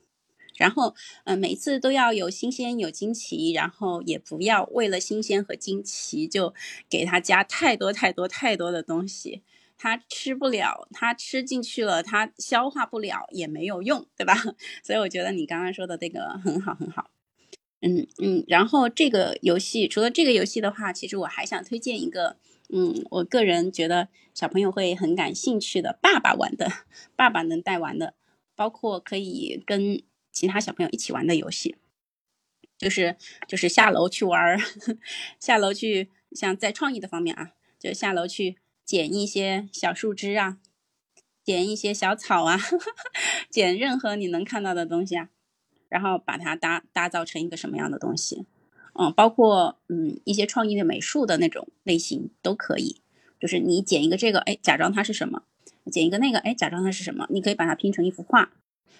[0.58, 0.94] 然后，
[1.24, 6.52] 嗯，每次都要有新鲜有惊奇，然后也不要为了新鲜和惊奇就
[6.90, 9.42] 给他加太多太多太多的东西，
[9.78, 14.34] 他吃不了，他吃进去了，他消化不了也没有用，对吧？
[14.84, 17.10] 所以我觉得你刚刚说的这个很好很好。
[17.80, 22.36] 嗯嗯，然后这个游戏除了这个游戏的话，其实我还想推荐一个。
[22.70, 26.70] 嗯，我个人觉得小朋友会很感兴趣的，爸爸玩的，
[27.16, 28.12] 爸爸能带玩的，
[28.54, 30.02] 包括可以跟
[30.38, 31.74] 其他小朋友一起玩的游戏，
[32.78, 33.16] 就是
[33.48, 34.56] 就是下楼去玩，
[35.40, 40.58] 下楼去像在创意的方面啊，就下楼去捡一些小树枝啊，
[41.42, 42.56] 捡一些小草啊，
[43.50, 45.30] 捡任何你能看到的东西啊，
[45.88, 48.46] 然后把它搭搭造成一个什么样的东西。
[48.94, 53.00] 嗯，包括嗯一些创意的美术的那种类型都可以，
[53.40, 55.42] 就是你捡一个这个，哎，假装它是什么；
[55.90, 57.26] 剪一个那个，哎，假装它是什么。
[57.28, 58.52] 你可以把它拼成一幅画，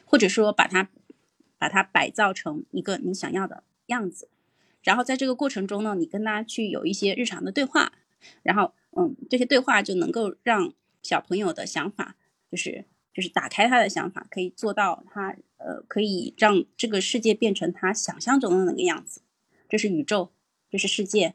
[0.05, 0.88] 或者说把它
[1.59, 4.31] 把它摆造成一个你想要的样子。
[4.83, 7.92] 然后在这个过程中呢，你跟他去有一些日常的对话，
[8.42, 12.16] 然后嗯，这些对话就能够让小朋友的想法，
[12.51, 19.21] 就是就是打开他的想法，可以做到他呃可以让这个世界变成他想象中的那个样子。
[19.68, 20.33] 这是宇宙，
[20.71, 21.35] 这是世界，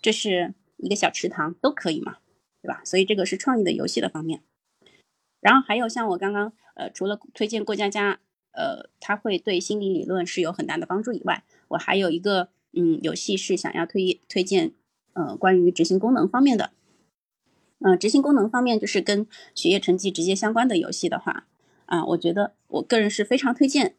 [0.00, 2.18] 这是一个小池塘，都可以嘛？
[2.62, 2.82] 对吧？
[2.84, 4.42] 所以这个是创意的游戏的方面。
[5.40, 8.20] 然后还有像我刚刚呃，除了推荐过家家，
[8.60, 14.72] 呃，它会对心理理论是有很大的帮助以外，我还有一个嗯游戏是想要推推荐，
[15.14, 16.72] 呃，关于执行功能方面的。
[17.78, 21.46] 嗯，执行功能方面就是跟学业成绩直接相关的游戏的话，
[21.86, 23.96] 啊，我觉得我个人是非常推荐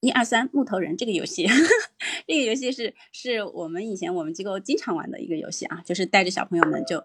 [0.00, 1.46] 一二三木头人这个游戏。
[2.28, 7.02] 这个游戏是是我们以前我们机构经常玩的一个游戏啊，就是带着小朋友们就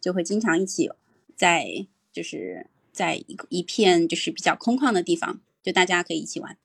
[0.00, 0.90] 就会经常一起
[1.36, 6.56] 在就是在一一片就是比较空旷的地方，就大家可以一起玩。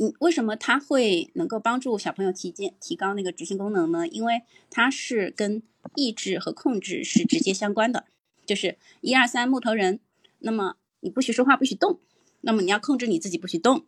[0.00, 4.06] 嗯，为什么它会能够帮助小朋友提建提高那个执行功能呢？
[4.06, 5.62] 因为它是跟
[5.96, 8.04] 意志和控制是直接相关的，
[8.46, 9.98] 就是一二三木头人，
[10.38, 11.98] 那么你不许说话，不许动，
[12.42, 13.86] 那么你要控制你自己不许动，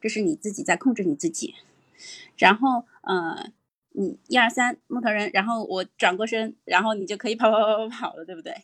[0.00, 1.54] 这是你自己在控制你自己。
[2.36, 3.50] 然后呃，
[3.92, 8.54] 你一二三木头人，然后我转过身，然后你就可以跑跑跑跑跑了，对不对？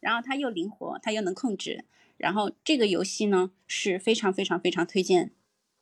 [0.00, 1.84] 然后它又灵活，它又能控制，
[2.16, 5.32] 然后这个游戏呢是非常非常非常推荐，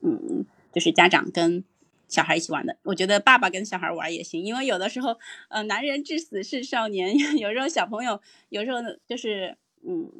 [0.01, 1.65] 嗯，就是家长跟。
[2.09, 5.19] 小孩一起玩的，我觉得爸爸跟小孩玩也行，因为有的时候，
[5.49, 10.13] 呃，男人至死是少年， 有时候小朋友，有时候就是，嗯，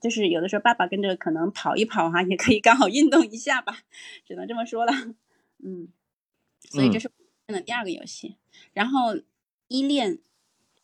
[0.00, 3.80] 就是有的时候爸爸跟着可能跑一跑哈，也可以刚好运动一下吧，
[4.26, 4.92] 只能这么说了，
[5.62, 5.88] 嗯，
[6.70, 7.10] 所以这是
[7.48, 8.36] 的第二个游戏，
[8.72, 9.14] 然后
[9.66, 10.20] 依恋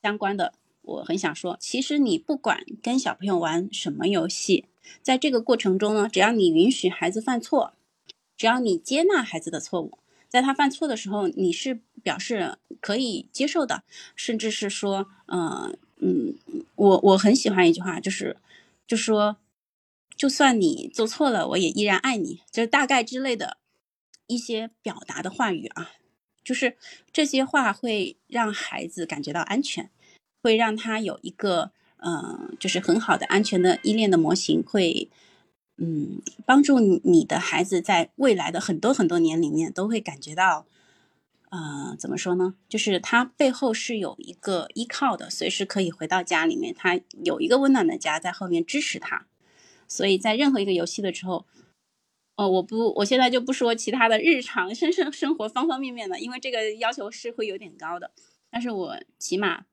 [0.02, 0.52] 相关的，
[0.84, 4.66] 我很想说，其实你不管跟小朋友玩什么游戏，
[5.02, 7.74] 在这个过程中呢，只要你允许孩子犯错，
[8.36, 9.98] 只要你接纳孩子的错误。
[10.28, 13.84] 在他犯错的时候，你是表示可以接受的，
[14.16, 16.34] 甚至是说，嗯嗯，
[16.74, 18.36] 我我很喜欢一句话，就是，
[18.86, 19.36] 就说，
[20.16, 23.58] 就算你做错了，我也依然爱你，就是大概之类的
[24.26, 25.92] 一些表达的话语啊，
[26.42, 26.76] 就是
[27.12, 29.88] 这些话会让孩子感觉到安全，
[30.44, 35.08] 会让他有一个，嗯，就是很好的安全的依恋的模型会。
[35.76, 40.66] 嗯，帮助你的孩子在未来的很多很多年里面都会感觉到，
[41.50, 42.54] 呃，怎么说呢？
[42.68, 49.26] 就是他背后是有一个依靠的，随时可以回到家里面，他有一个温暖的家在后面支持他。
[49.88, 51.44] 所以在任何一个游戏的时候，
[52.36, 58.12] 哦，我不，我现在就不说其他的日常生生生活方方面面的，因为这个要求是会有点高的。
[58.48, 59.64] 但是我起码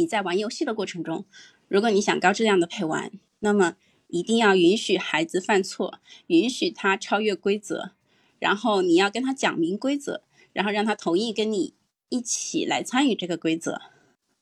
[0.00, 1.24] 你在玩游戏的过程中，
[1.68, 3.76] 如果你想高质量的陪玩，那么。
[4.12, 7.92] 一定要允许孩子犯错，允许他超越规则，
[8.40, 11.74] 然后你要跟他讲明规则，然后让他同意跟你
[12.08, 13.80] 一起来参与这个规则。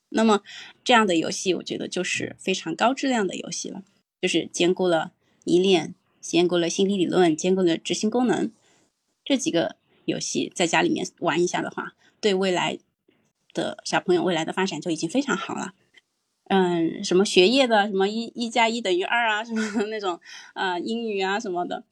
[0.09, 0.41] 那么
[0.83, 3.83] 这样的游戏，我觉得就是非常高质量的游戏了，
[4.19, 5.11] 就是兼顾了
[5.43, 8.51] 依恋，兼顾了心理理论，兼顾了执行功能。
[9.23, 12.79] 这几个游戏在家里面玩一下的话，对未来
[13.53, 15.73] 的小朋友未来的发展就已经非常好了。
[16.45, 20.19] 嗯，什么学业的，什么一一加一等于二啊，什么那种
[20.53, 21.83] 啊英语啊什么的，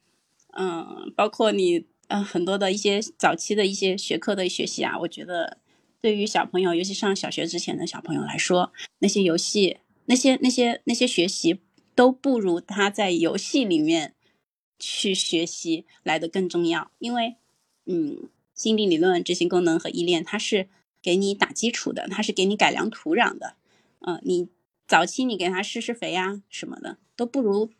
[0.56, 5.58] 嗯，包括你嗯很多的一些早期的一些学科的学习啊，我觉得
[6.00, 11.60] 对于小朋友，尤其上小学之前的小朋友来说，那些游戏、那些那些那些学习
[11.94, 14.14] 都不如他在游戏里面
[14.78, 17.36] 去学习来的更重要，因为
[17.86, 20.68] 嗯，心理理论、执行功能和依恋，它是
[21.02, 23.54] 给你打基础的，它是给你改良土壤的。
[24.00, 24.48] 嗯，你
[24.86, 27.70] 早期你给他施施肥呀什么的，都不如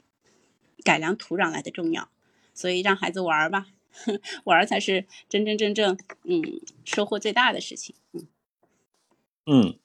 [0.84, 2.08] 改良土壤来的重要。
[2.54, 3.66] 所以让孩子玩吧，
[4.44, 6.42] 玩才是真真正正嗯
[6.84, 7.94] 收获最大的事情。
[8.12, 8.26] 嗯
[9.46, 9.78] 嗯，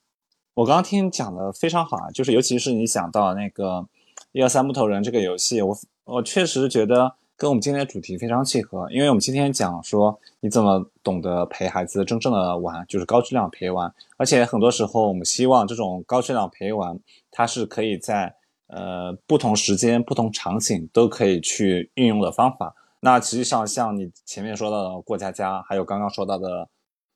[0.56, 3.88] 我刚刚听讲的非常好啊，就是尤其是你讲到那个
[4.32, 7.16] 一二三木头人这个游戏，我我确实觉得。
[7.36, 13.94] 跟我们今天的主题非常契合，因为我们今天讲说你怎么懂得陪孩子真正的玩，就是高质量陪玩。
[14.18, 16.98] 而且很多时候，我们希望这种高质量陪玩，
[17.32, 18.36] 它是可以在
[18.68, 22.76] 呃不同时间、不同场景都可以去运用的方法。
[23.02, 26.70] 那实际上，像你前面说到的过家家，还有刚刚说到的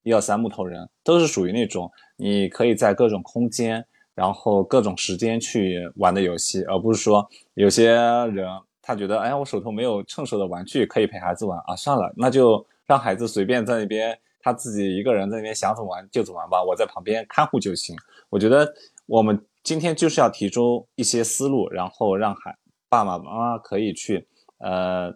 [0.04, 8.46] 一二三木头人，都是属于那种你可以在各种空间，然后各种时间去玩的游戏，而不是说有些人。
[8.88, 17.94] 他觉得，哎，我手头没有趁手的玩具可以陪孩子玩啊，算了，那就让孩子随便在那边，他自己一个人在那边想怎么玩就怎么玩吧，我在旁边看护就行。
[18.30, 18.74] 我觉得
[19.06, 22.58] 我们今天就是要提出一些思路，然后让孩
[22.88, 24.26] 爸爸妈妈可以去，
[24.60, 25.14] 呃，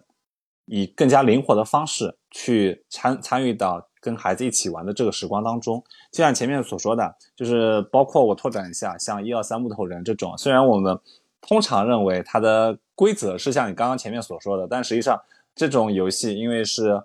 [0.66, 5.82] 以更加灵活的方式去参参与到跟孩子一起玩的这个时光当中。
[6.10, 11.00] 就像前面所说的，就是包括我拓展一下，像一二三木头人这种，虽然我们
[11.42, 12.78] 通常认为它的。
[12.94, 15.20] 规则是像你刚刚前面所说的，但实际上
[15.56, 17.02] 这种游戏因为是，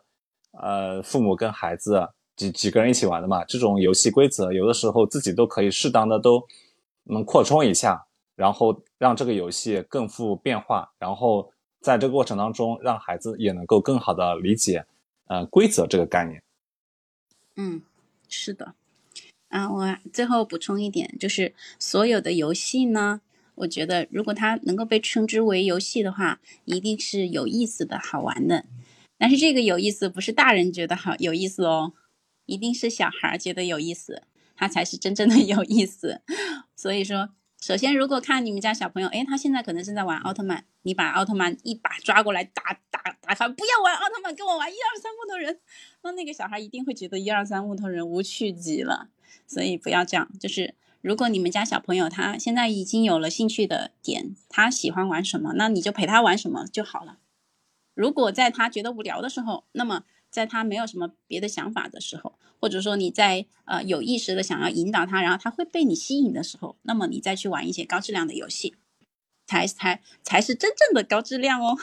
[0.52, 6.46] 呃，父母跟孩子几几个人一起玩的嘛，这种游戏规则有的时候自己都可以适当的都，
[7.06, 14.86] 能扩充一下，然后让这个游戏更富变化，然后在这个过程当中，让孩子也能够更好的理解
[15.28, 16.44] 呃规则这个概念。
[17.56, 17.82] 嗯，
[18.28, 18.76] 是的。
[19.48, 23.22] 啊，我最后补充一点，就是所有的游戏呢，
[23.58, 28.66] 我觉得如果它能够被称之为游戏的话，一定是有意思的好玩的。
[29.18, 31.94] 但是这个有意思不是大人觉得好有意思哦，
[32.46, 34.24] 一定是小孩觉得有意思，
[34.56, 36.22] 他才是真正的有意思。
[36.76, 37.30] 所以说，
[37.60, 45.60] 首先如果看你们家小朋友，哎，他现在可能正在玩奥特曼，你把奥特曼一把抓过来打打打他，不要玩奥特曼，跟我玩一二三木头人，
[46.04, 49.10] 那那个小孩一定会觉得一二三木头人无趣极了。
[49.48, 50.76] 所以不要这样，就是
[51.08, 57.20] 如果你们家小朋友他现在已经有了兴趣的点，他喜欢玩什么，那你就陪他玩什么就好了。
[57.94, 68.76] 如果在他觉得无聊的时候，那么在他没有什么别的想法的时候，或者说你在呃有意识的想要引导他，然后他会被你吸引的时候，那么你再去玩一些高质量的游戏，
[69.46, 71.78] 才才才是真正的高质量哦。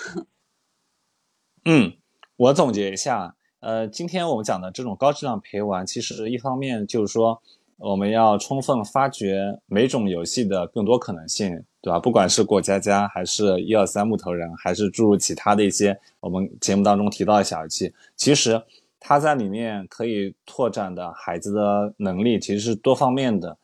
[1.65, 1.97] 嗯，
[2.37, 7.43] 我总结一下，呃，今天我们讲的这种高质量陪玩，其实一方面就是说。
[7.77, 11.51] 我们要充分发掘每种游戏的更多可能性，
[11.83, 11.99] 对吧？
[11.99, 18.63] 不管是过家家，还是一二三木头人，还是诸如其他的一些我们节目当中提到的小游戏，其实
[19.01, 23.59] 它在里面可以拓展的孩子的能力其实是多方面的，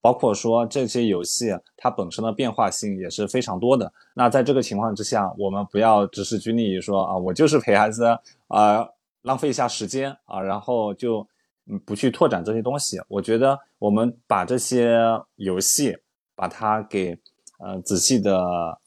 [0.00, 3.92] 包括说这些游戏它本身的变化性也是非常多的。
[4.14, 8.04] 那在这个情况之下，我们不要只是拘泥于说啊，我就是陪孩子
[8.46, 8.88] 啊，
[9.22, 11.26] 浪费一下时间啊，然后就。
[11.66, 14.98] 嗯，不去拓展这些东西，我觉得我们把这些
[15.36, 15.96] 游戏，
[16.34, 17.18] 把它给
[17.58, 18.78] 呃仔细的，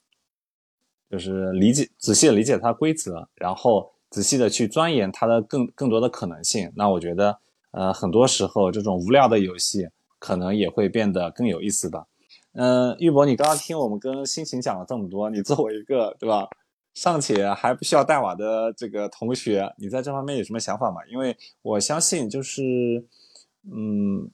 [1.09, 6.71] 就是理解仔细的理解它规则，然后仔细的去钻研它的更更多的可能性。
[6.75, 7.39] 那我觉得，
[7.71, 9.87] 呃，很多时候这种无聊的游戏
[10.19, 12.05] 可能也会变得更有意思吧。
[12.53, 16.47] 嗯，玉博，你刚刚听我们跟心情讲了这么多，你作为一个对吧？
[16.97, 20.99] 尚且还不需要带娃的这个同学，你在这方面有什么想法吗？
[21.11, 22.63] 因为我相信，就是，
[23.71, 24.27] 嗯，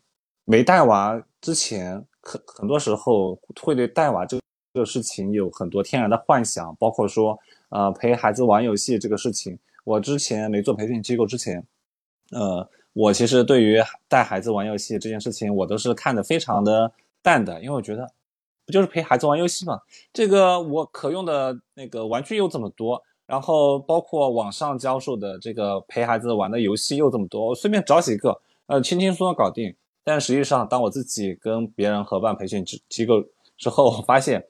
[0.45, 4.39] 没带娃之前，很很多时候会对带娃这
[4.75, 7.37] 个事情有很多天然的幻想，包括说，
[7.67, 9.59] 呃，陪孩子玩游戏这个事情。
[9.83, 11.61] 我之前没做培训机构之前，
[12.31, 18.09] 呃，我其实对于带孩子玩游戏这件事情，我都是看得非常的淡的，因为我觉得。
[18.65, 19.79] 不就是陪孩子玩游戏吗？
[20.13, 29.75] 这个我可用的那个玩具又这么多，然后包括网上教授的这个陪孩子玩的游戏又这么多，我随便找几个，呃，轻轻松松搞定。
[30.05, 33.23] 但实际上，当我自己跟别人合办培训机机构
[33.57, 34.45] 之后，我发现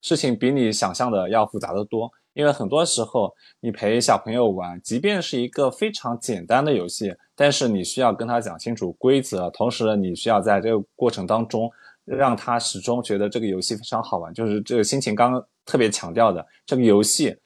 [0.00, 2.10] 事情比你想象的要复杂的多。
[2.32, 11.70] 因为很多时候，你陪小朋友玩，即便是一个非常简单的游戏，但是你需要跟他讲清楚规则，同时你需要在这个过程当中。
[12.04, 17.36] 让他始终觉得这个游戏非常好玩，就是这个心情刚刚特别强调的，这个游戏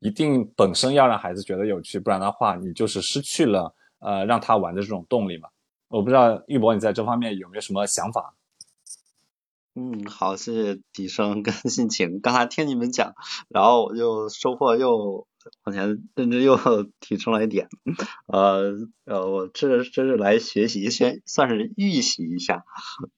[0.00, 5.48] 一定本身要让孩子觉得有趣，不然的话，你就是失去了呃让他玩的这种动力嘛。
[5.88, 8.34] 我不知道玉博你在这方面有没有什么想法？
[9.74, 13.14] 嗯，好，谢谢笛声跟心情，刚才听你们讲，
[13.48, 15.26] 然后我就收获又。
[15.64, 16.56] 往前认知又
[17.00, 17.68] 提升了一点，
[18.26, 18.74] 呃
[19.04, 22.64] 呃，我这这是来学习，先算是预习一下，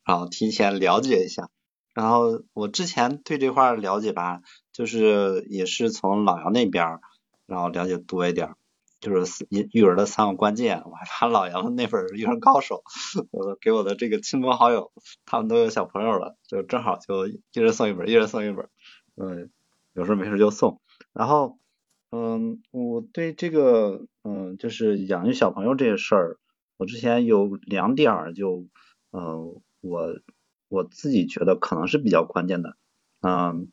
[0.05, 1.49] 然后提前了解一下。
[1.95, 4.41] 然后我之前对这块了解吧，
[4.73, 7.01] 就是也是从老杨那边，
[7.47, 8.55] 然后了解多一点，
[9.01, 10.83] 就是育育儿的三个关键。
[10.87, 12.83] 我还把老杨那本育儿高手，
[13.31, 14.91] 我给我的这个亲朋好友，
[15.27, 18.69] 他们都有小朋友了，就正好就一人送一本，一人送一本，
[19.17, 19.51] 嗯，
[19.93, 20.81] 有时候没事就送，
[21.13, 21.59] 然后。
[22.15, 26.39] 嗯，我对这个，嗯，就是养育小朋友这个事儿，
[26.77, 28.67] 我之前有两点儿就，
[29.13, 30.21] 嗯，我
[30.69, 32.77] 我自己觉得可能是比较关键的，
[33.23, 33.73] 嗯，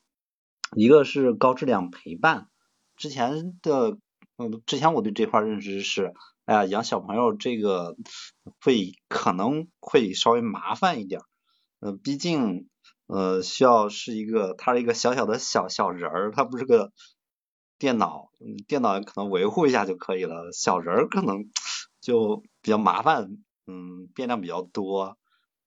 [0.74, 2.48] 一个是高质量陪伴。
[2.96, 3.98] 之前的，
[4.38, 6.14] 嗯，之前我对这块认识是，
[6.46, 7.98] 哎呀，养小朋友这个
[8.62, 11.20] 会可能会稍微麻烦一点，
[11.82, 12.70] 呃，毕竟，
[13.08, 16.94] 呃，需要是一个，他是一个小小的小小人儿，他不是个。
[17.80, 18.30] 电脑，
[18.68, 21.46] 电脑可能维护一下就可以了，小人儿可能
[22.02, 25.18] 就比较麻烦，嗯，变量比较多。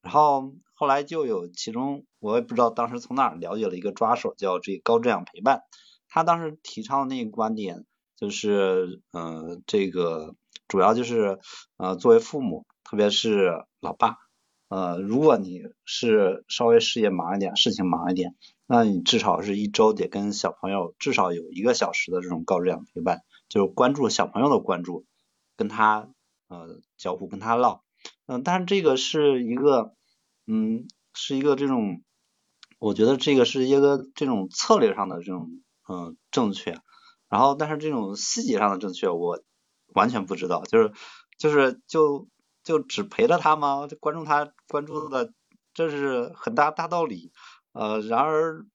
[0.02, 5.62] 然后后来就有其中，我也不知道当时从哪儿了解了一个抓手，叫这高质量陪伴。
[6.08, 7.86] 他当时提倡的那个观点
[8.16, 10.34] 就是，嗯，这个
[10.68, 11.38] 主要就是，
[11.78, 14.16] 呃，作为父母，特别是老爸，
[14.68, 18.34] 呃，如果你是稍微事业忙一点，事情忙一点。
[18.74, 23.20] 那你至少是一周得跟小朋友至少有一个小时的这种高质量陪伴，
[23.50, 25.04] 就是关注小朋友的关注，
[25.58, 26.08] 跟他
[26.48, 27.82] 呃交互，跟他唠，
[28.24, 29.92] 嗯，但是这个是一个
[30.46, 32.02] 嗯是一个这种，
[32.78, 35.50] 我觉得这个是一个这种策略上的这种
[35.86, 36.78] 嗯正确，
[37.28, 39.38] 然后但是这种细节上的正确我
[39.88, 40.92] 完全不知道，就是
[41.36, 42.26] 就是就
[42.64, 43.86] 就只陪着他吗？
[44.00, 45.30] 关注他关注的
[45.74, 47.32] 这是很大大道理，
[47.72, 48.66] 呃，然而。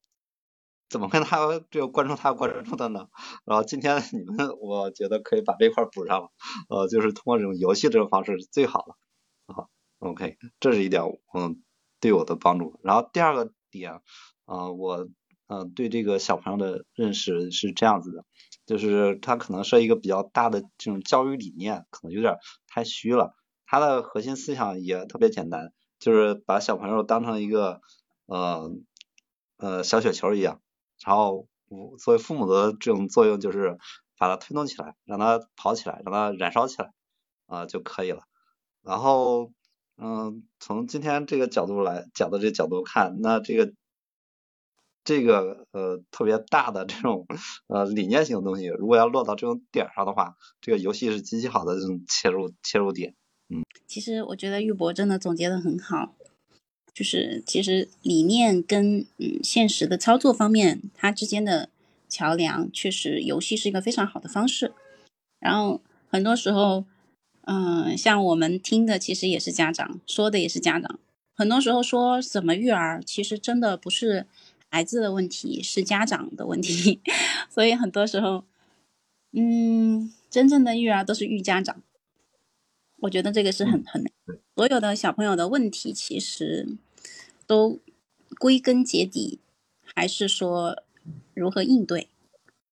[0.90, 3.08] 怎么跟他这个关注他关注的呢？
[3.44, 6.30] 然后今天你们我觉得可以把这块补上了，
[6.70, 9.68] 呃，就是通过这种游戏这种方式是最好的啊。
[9.98, 11.02] OK，这是一点
[11.34, 11.62] 嗯
[12.00, 12.80] 对我的帮助。
[12.82, 14.00] 然后第二个点
[14.46, 15.06] 啊，我
[15.48, 18.24] 嗯对这个小朋友的认识是这样子的，
[18.64, 23.34] 就是他可能是一个比较大的这种教育理念，可能有点太虚了。
[23.66, 27.82] 他的核心思想也特别简单，就是把小朋友当成一个
[28.24, 28.70] 呃
[29.58, 30.60] 呃小雪球一样。
[31.04, 31.46] 然后，
[31.98, 33.78] 作为父母的这种作用就是
[34.16, 36.92] 把它推动起来，让它跑起来，让它燃烧起来
[37.46, 38.22] 啊就可以了。
[38.82, 39.52] 然后，
[39.96, 43.72] 嗯，从今天这个角度来讲的这角度看，那这个
[45.04, 47.26] 这个呃特别大的这种
[47.68, 53.14] 呃理念性的东西，如果要落到这种点上的话，这个游戏是极其好的这种切入切入点。
[53.50, 56.16] 嗯，其实我觉得玉博真的总结的很好。
[56.98, 61.68] 就是其实理念跟嗯现实的操作方面，它之间的
[62.08, 64.72] 桥梁，确实游戏是一个非常好的方式。
[65.38, 66.84] 然后很多时候，
[67.42, 70.98] 嗯，像我们听的其实也是家长说的，也是家长。
[71.36, 74.26] 很多时候说怎么育儿，其实真的不是
[74.68, 77.00] 孩子的问题，是家长的问题。
[77.48, 78.42] 所以很多时候，
[79.30, 81.80] 嗯，真正的育儿都是育家长。
[83.02, 84.04] 我觉得这个是很很
[84.56, 86.76] 所有的小朋友的问题，其实。
[87.48, 87.80] 都
[88.38, 89.40] 归根结底
[89.82, 90.84] 还是说
[91.34, 92.08] 如何应对，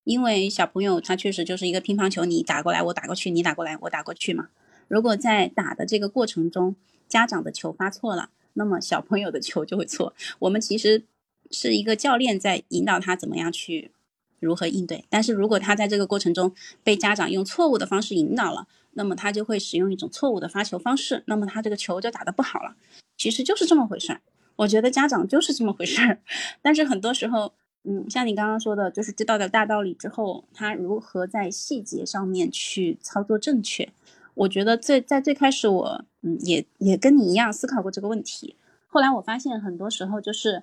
[0.05, 4.49] 因为小朋友他确实就是一个乒乓球，你打过来我打过去，你打过来我打过去嘛。
[4.87, 6.77] 如果在打的这个过程中，
[7.09, 10.15] 家长的球发错了，那么小朋友的球就会错。
[10.41, 11.03] 我们其实
[11.51, 13.91] 是一个教练在引导他怎么样去
[14.39, 16.55] 如何应对，但是如果他在这个过程中
[16.85, 22.77] 被家长用错误的方式引导了，那么他就会使用一种错误的发球方式，那么他这个球就打得不好了。
[23.17, 24.21] 其实就是这么回事儿。
[24.57, 26.19] 我觉得家长就是这么回事儿，
[26.63, 27.53] 但是很多时候，
[27.85, 33.93] 嗯，像你刚刚说的，就是知道的大道理之后，他如何在细节上面去操作正确？
[34.35, 38.57] 我觉得最在最开始，我嗯也也跟你一样思考过这个问题。
[38.87, 40.63] 后来我发现，很多时候就是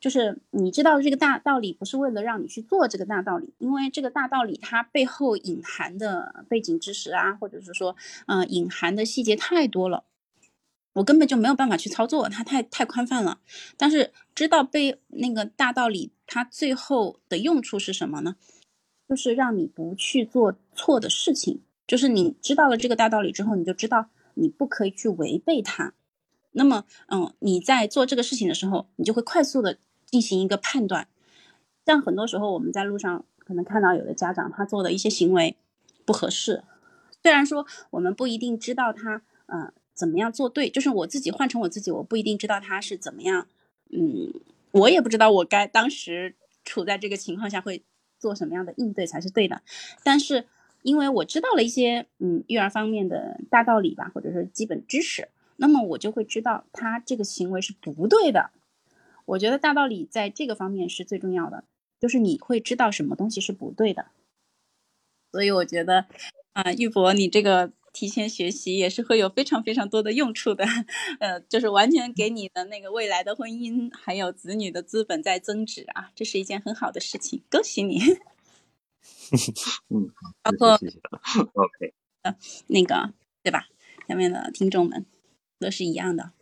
[0.00, 7.96] 就是你知道这个大道理，不是为了让你去做这个大道理，因为这个大道理它背后隐含的背景知识啊，或者是说，
[8.26, 10.04] 嗯，隐含的细节太多了。
[10.94, 13.40] 我根本就没有办法去操作，它太太宽泛了。
[13.76, 18.36] 但是知道背那个大道理，它最后的用处是什么呢？
[19.08, 21.60] 就是让你不去做错的事情。
[21.86, 25.92] 就是你知道了这个大道理之后，你就知道你不可以去违背它。
[26.52, 31.08] 那么，嗯，你在做这个事情的时候，你就会快速的进行一个判断。
[31.84, 35.56] 像很多时候我们在路上可能看到有的家长他做的一些行为
[36.06, 36.62] 不合适，
[37.22, 39.72] 虽然说我们不一定知道他，嗯。
[39.94, 40.68] 怎么样做对？
[40.68, 43.46] 就是我自己换成我自己，我不一定知道他是怎么样，
[43.90, 44.32] 嗯，
[44.72, 46.34] 我也不知道我该当时
[46.64, 47.82] 处在这个情况下会
[48.18, 49.62] 做什么样的应对才是对的。
[50.02, 50.46] 但是
[50.82, 58.50] 因为我知道了一些嗯育儿方面的大道理吧，或者是基本知识，那么我就会知道他这个行为是不对的。
[59.26, 61.62] 我觉得大道理在这个方面是最重要的，
[62.00, 64.06] 就是你会知道什么东西是不对的。
[65.30, 66.06] 所以我觉得
[66.52, 67.70] 啊，玉博，你这个。
[67.94, 70.64] 提前学习也是会有非常非常多的用处的，
[71.20, 78.00] 呃，就是完全给你的那个未来的婚姻还有子女的资本在增值啊，这是一件很好的事情，恭喜你。
[79.88, 80.10] 嗯，
[80.42, 80.72] 包括
[81.54, 82.36] OK，呃，
[82.66, 83.68] 那个对吧？
[84.08, 85.06] 下面的听众们
[85.58, 86.32] 都是一样的。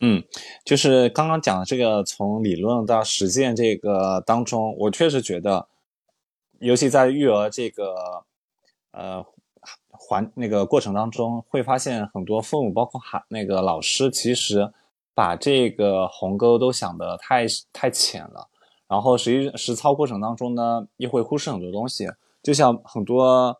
[0.00, 0.22] 嗯，
[0.64, 5.68] 就是刚刚讲的这个，从理论到实践这个当中，我确实觉得，
[6.60, 8.24] 尤其在育儿这个，
[8.92, 9.26] 呃。
[9.98, 14.72] 环那个过程当中，会发现很多父母，包括孩那个老师，其实
[15.14, 18.48] 把这个鸿沟都想得太太浅了。
[18.88, 22.06] 然后实际实操过程当中呢，又会忽视很多东西。
[22.42, 23.58] 就像很多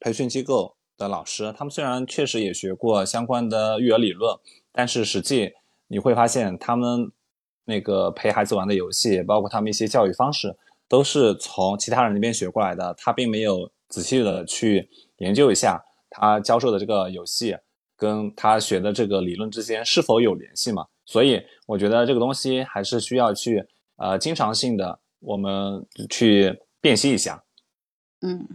[0.00, 4.36] 培训机构的老师，他们虽然确实也学过相关的育儿理论，
[4.72, 5.52] 但是实际
[5.86, 7.12] 你会发现，他们
[7.66, 10.56] 那个陪孩子玩的游戏，包括他们一些教育方式，
[10.88, 14.88] 都是从其他人那边学过来的，他并没有仔细的去。
[15.18, 17.56] 研究一下他教授的这个游戏
[17.96, 20.86] 跟他学的这个理论之间是否有联系嘛？
[21.06, 27.44] 所以我觉得这个东西还是需要去呃经常性的我们去辨析一下。
[28.22, 28.48] 嗯，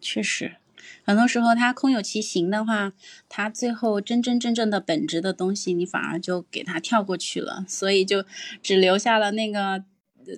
[0.00, 0.56] 确实，
[1.04, 2.92] 很多时候它空有其形的话，
[3.28, 8.24] 它最后真真正正的本质的东西，你反而就给它跳过去了，所以就
[8.62, 9.84] 只留下了那个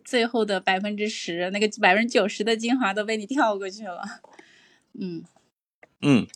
[0.05, 4.03] 最后的百分之十，那个百分之九十的精华都被你跳过去了。
[4.92, 5.24] 嗯
[6.03, 6.26] 嗯，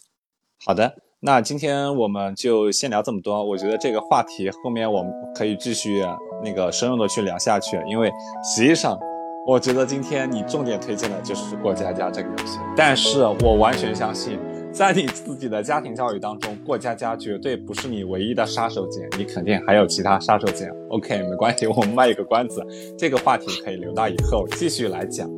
[0.64, 3.42] 好的，那今天我们就先聊这么多。
[3.44, 6.04] 我觉得这个话题后面我们可以继续
[6.42, 8.10] 那个深入的去聊下去，因为
[8.42, 8.98] 实际上。
[9.46, 14.38] 我觉得今天你重点推荐的就是过家家这个游戏，但是我完全相信，
[14.72, 20.72] 在你自己的家庭教育当中，过家家绝对不是你唯一的杀手锏，你肯定还有其他杀手锏。
[20.88, 22.64] OK，没关系，我们卖一个关子，
[22.96, 25.28] 这个话题可以留到以后继续来讲。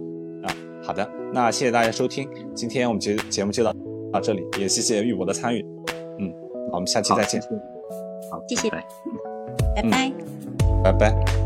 [0.45, 0.55] 啊，
[0.85, 3.73] 好的，那谢谢大家收听，今天我们节节目就到
[4.17, 5.63] 到这里，也谢谢玉博的参与。
[6.19, 6.33] 嗯，
[6.71, 7.39] 好，我们下期再见。
[8.31, 8.83] 好，谢谢，拜
[9.75, 10.13] 拜拜，
[10.83, 11.46] 拜拜。